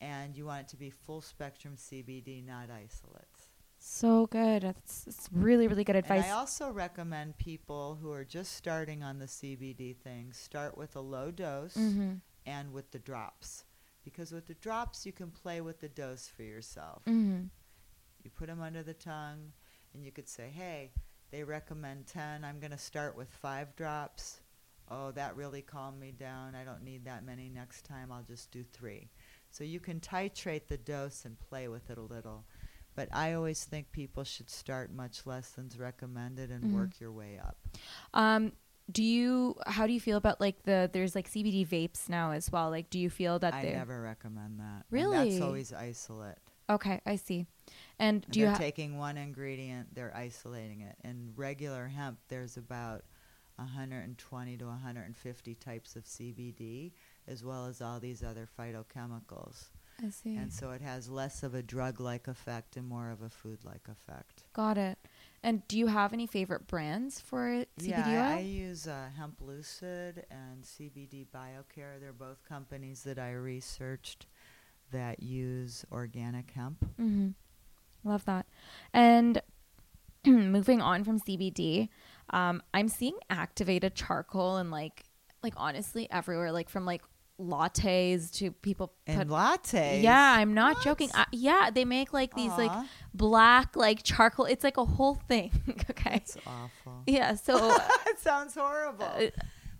[0.00, 3.37] And you want it to be full spectrum CBD, not isolates.
[3.78, 4.64] So good.
[4.64, 6.24] It's, it's really, really good advice.
[6.24, 10.96] And I also recommend people who are just starting on the CBD thing start with
[10.96, 12.14] a low dose mm-hmm.
[12.46, 13.64] and with the drops.
[14.04, 17.02] Because with the drops, you can play with the dose for yourself.
[17.04, 17.44] Mm-hmm.
[18.24, 19.52] You put them under the tongue,
[19.94, 20.92] and you could say, hey,
[21.30, 22.44] they recommend 10.
[22.44, 24.40] I'm going to start with five drops.
[24.90, 26.54] Oh, that really calmed me down.
[26.54, 28.10] I don't need that many next time.
[28.10, 29.10] I'll just do three.
[29.50, 32.46] So you can titrate the dose and play with it a little.
[32.98, 36.72] But I always think people should start much less than's recommended and Mhm.
[36.72, 37.56] work your way up.
[38.12, 38.50] Um,
[38.90, 39.54] do you?
[39.68, 40.90] How do you feel about like the?
[40.92, 42.70] There's like CBD vapes now as well.
[42.70, 44.82] Like, do you feel that I never recommend that.
[44.82, 45.30] And Really?
[45.30, 46.38] that's always isolate.
[46.68, 47.00] okay?
[47.06, 47.46] I see.
[48.00, 48.52] And do they're you?
[48.52, 50.96] Ha- taking one ingredient, they're isolating it.
[51.04, 53.04] In regular hemp, there's about
[53.58, 56.92] 120 to 150 types of CBD,
[57.28, 59.68] as well as all these other phytochemicals.
[60.04, 60.36] I see.
[60.36, 64.44] And so it has less of a drug-like effect and more of a food-like effect.
[64.52, 64.98] Got it.
[65.42, 70.24] And do you have any favorite brands for CBD yeah, I, I use uh, Hemplucid
[70.30, 72.00] and CBD BioCare.
[72.00, 74.26] They're both companies that I researched
[74.90, 76.84] that use organic hemp.
[77.00, 77.28] Mm-hmm.
[78.04, 78.46] Love that.
[78.92, 79.42] And
[80.26, 81.88] moving on from CBD,
[82.30, 85.04] um, I'm seeing activated charcoal and like,
[85.42, 87.02] like honestly everywhere, like from like
[87.38, 89.28] lattes to people And put.
[89.28, 90.02] lattes.
[90.02, 90.84] yeah, I'm not What?
[90.84, 91.10] joking.
[91.14, 92.72] I, yeah, they make like these like
[93.14, 94.46] black like charcoal.
[94.46, 95.50] It's like a whole thing.
[95.90, 96.10] okay.
[96.10, 97.02] That's awful.
[97.06, 97.34] Yeah.
[97.34, 97.74] So
[98.06, 99.04] it sounds horrible.
[99.04, 99.26] uh,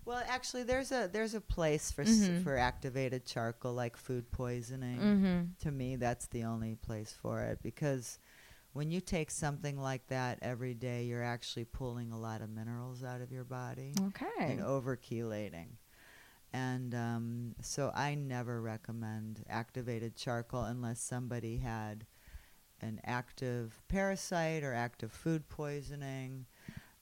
[0.05, 2.37] Well, actually, there's a there's a place for Mhm.
[2.37, 4.99] s- for activated charcoal, like food poisoning.
[4.99, 5.39] mm-hmm.
[5.63, 8.17] To me, that's the only place for it because
[8.73, 13.03] when you take something like that every day, you're actually pulling a lot of minerals
[13.03, 14.25] out of your body okay.
[14.51, 15.69] and overchelating.
[16.51, 22.05] And um, so I never recommend activated charcoal unless somebody had
[22.81, 26.45] an active parasite or active food poisoning.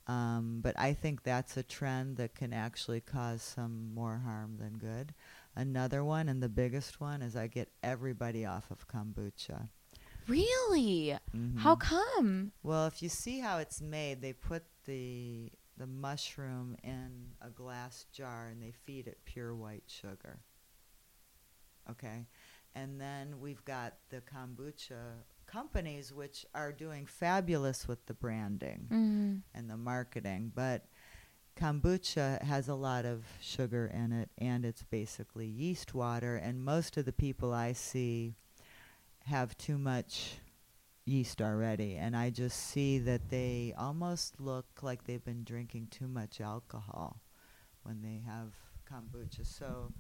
[0.08, 4.78] Um, but I think that's a trend that can actually cause some more harm than
[4.78, 5.14] good.
[5.56, 9.70] Another one, and the biggest one, is I get everybody off of kombucha.
[10.28, 11.18] Really?
[11.36, 11.60] Mhm.
[11.60, 12.52] How come?
[12.64, 18.06] Well, if you see how it's made, they put the the mushroom in a glass
[18.12, 20.40] jar and they feed it pure white sugar.
[21.90, 22.26] Okay?
[22.76, 29.36] And then we've got the kombucha companies which are doing fabulous with the branding Mm-hmm.
[29.54, 30.86] and the marketing, but
[31.58, 36.98] kombucha has a lot of sugar in it and it's basically yeast water and most
[36.98, 38.36] of the people I see
[39.26, 40.36] have too much
[41.08, 46.08] yeast already and I just see that they almost look like they've been drinking too
[46.08, 47.22] much alcohol
[47.84, 48.52] when they have
[48.92, 49.46] kombucha.
[49.46, 49.94] So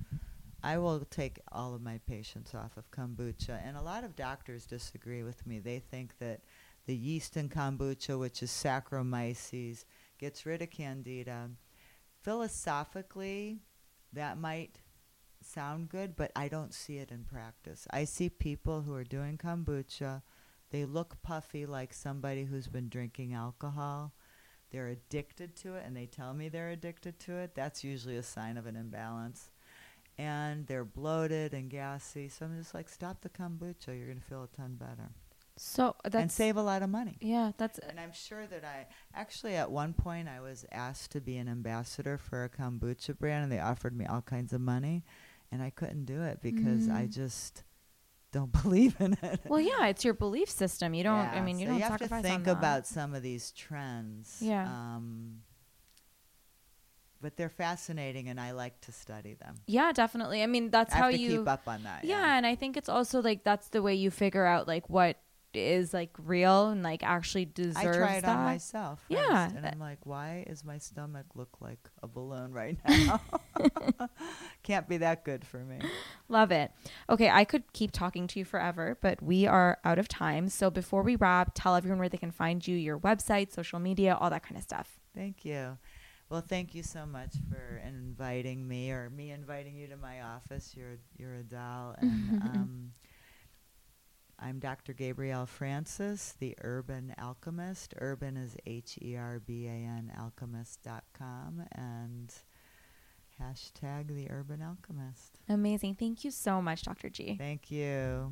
[0.62, 4.66] I will take all of my patients off of kombucha and a lot of doctors
[4.66, 5.60] disagree with me.
[5.60, 6.42] They think that
[6.88, 9.86] the yeast in kombucha, which is Saccharomyces,
[10.20, 11.50] gets rid of candida.
[12.22, 13.60] Philosophically,
[14.14, 14.80] that might
[15.42, 17.88] sound good, but I don't see it in practice.
[17.92, 20.22] I see people who are doing kombucha,
[20.72, 24.14] they look puffy like somebody who's been drinking alcohol.
[24.72, 27.56] They're addicted to it and they tell me they're addicted to it.
[27.56, 29.50] That's usually a sign of an imbalance.
[30.18, 32.28] And they're bloated and gassy.
[32.28, 33.88] So I'm just like, stop the kombucha.
[33.98, 35.12] You're going to feel a ton better.
[35.60, 37.18] So that's and save a lot of money.
[37.22, 37.52] yeah.
[37.58, 41.38] That's And I'm sure that I actually at one point I was asked to be
[41.38, 45.04] an ambassador for a kombucha brand, and they offered me all kinds of money,
[45.52, 47.14] and I couldn't do it because I Mm.
[47.14, 47.64] just
[48.32, 49.42] don't believe in it.
[49.46, 49.88] well, yeah.
[49.88, 50.94] It's your belief system.
[50.94, 51.16] You don't.
[51.16, 54.38] I mean, you so don't you have to think about some of these trends.
[54.42, 54.68] Yeah.
[54.68, 55.42] Um,
[57.20, 59.56] but they're fascinating, and I like to study them.
[59.66, 60.44] Yeah, definitely.
[60.44, 61.40] I mean, that's I how you.
[61.40, 62.04] keep up on that.
[62.04, 65.18] yeah, and I think it's also like that's the way you figure out like what
[65.58, 68.38] is like real and like actually deserves I try it that.
[68.38, 69.00] on myself.
[69.10, 69.50] first, Yeah.
[69.56, 73.20] and I'm like, why is my stomach look like a balloon right now?
[74.64, 75.80] Can't be that good for me.
[76.30, 76.72] Love it.
[77.10, 80.50] Okay, I could keep talking to you forever, but we are out of time.
[80.50, 84.18] So before we wrap, tell everyone where they can find you, your website, social media,
[84.20, 85.00] all that kind of stuff.
[85.16, 85.78] Thank you.
[86.30, 90.74] Well, thank you so much for inviting me, or me inviting you to my office.
[90.76, 92.92] You're you're a doll, and um,
[94.40, 94.94] I'm Dr.
[94.94, 97.96] Gabrielle Francis, the Herban Alchemist.
[98.00, 102.34] Herban is H E R B A N alchemist.com, and
[103.42, 105.40] hashtag the Herban Alchemist.
[105.50, 105.96] Amazing.
[105.96, 107.10] Thank you so much, Dr.
[107.10, 107.36] G.
[107.36, 108.32] Thank you.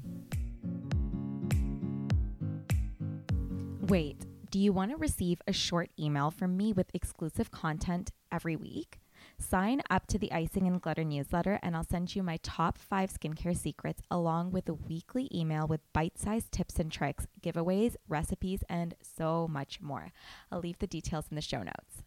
[3.81, 4.17] Wait,
[4.51, 8.99] do you want to receive a short email from me with exclusive content every week?
[9.37, 13.11] Sign up to the Icing and Glitter newsletter, and I'll send you my top five
[13.11, 18.63] skincare secrets along with a weekly email with bite sized tips and tricks, giveaways, recipes,
[18.69, 20.11] and so much more.
[20.51, 22.03] I'll leave the details in the show notes.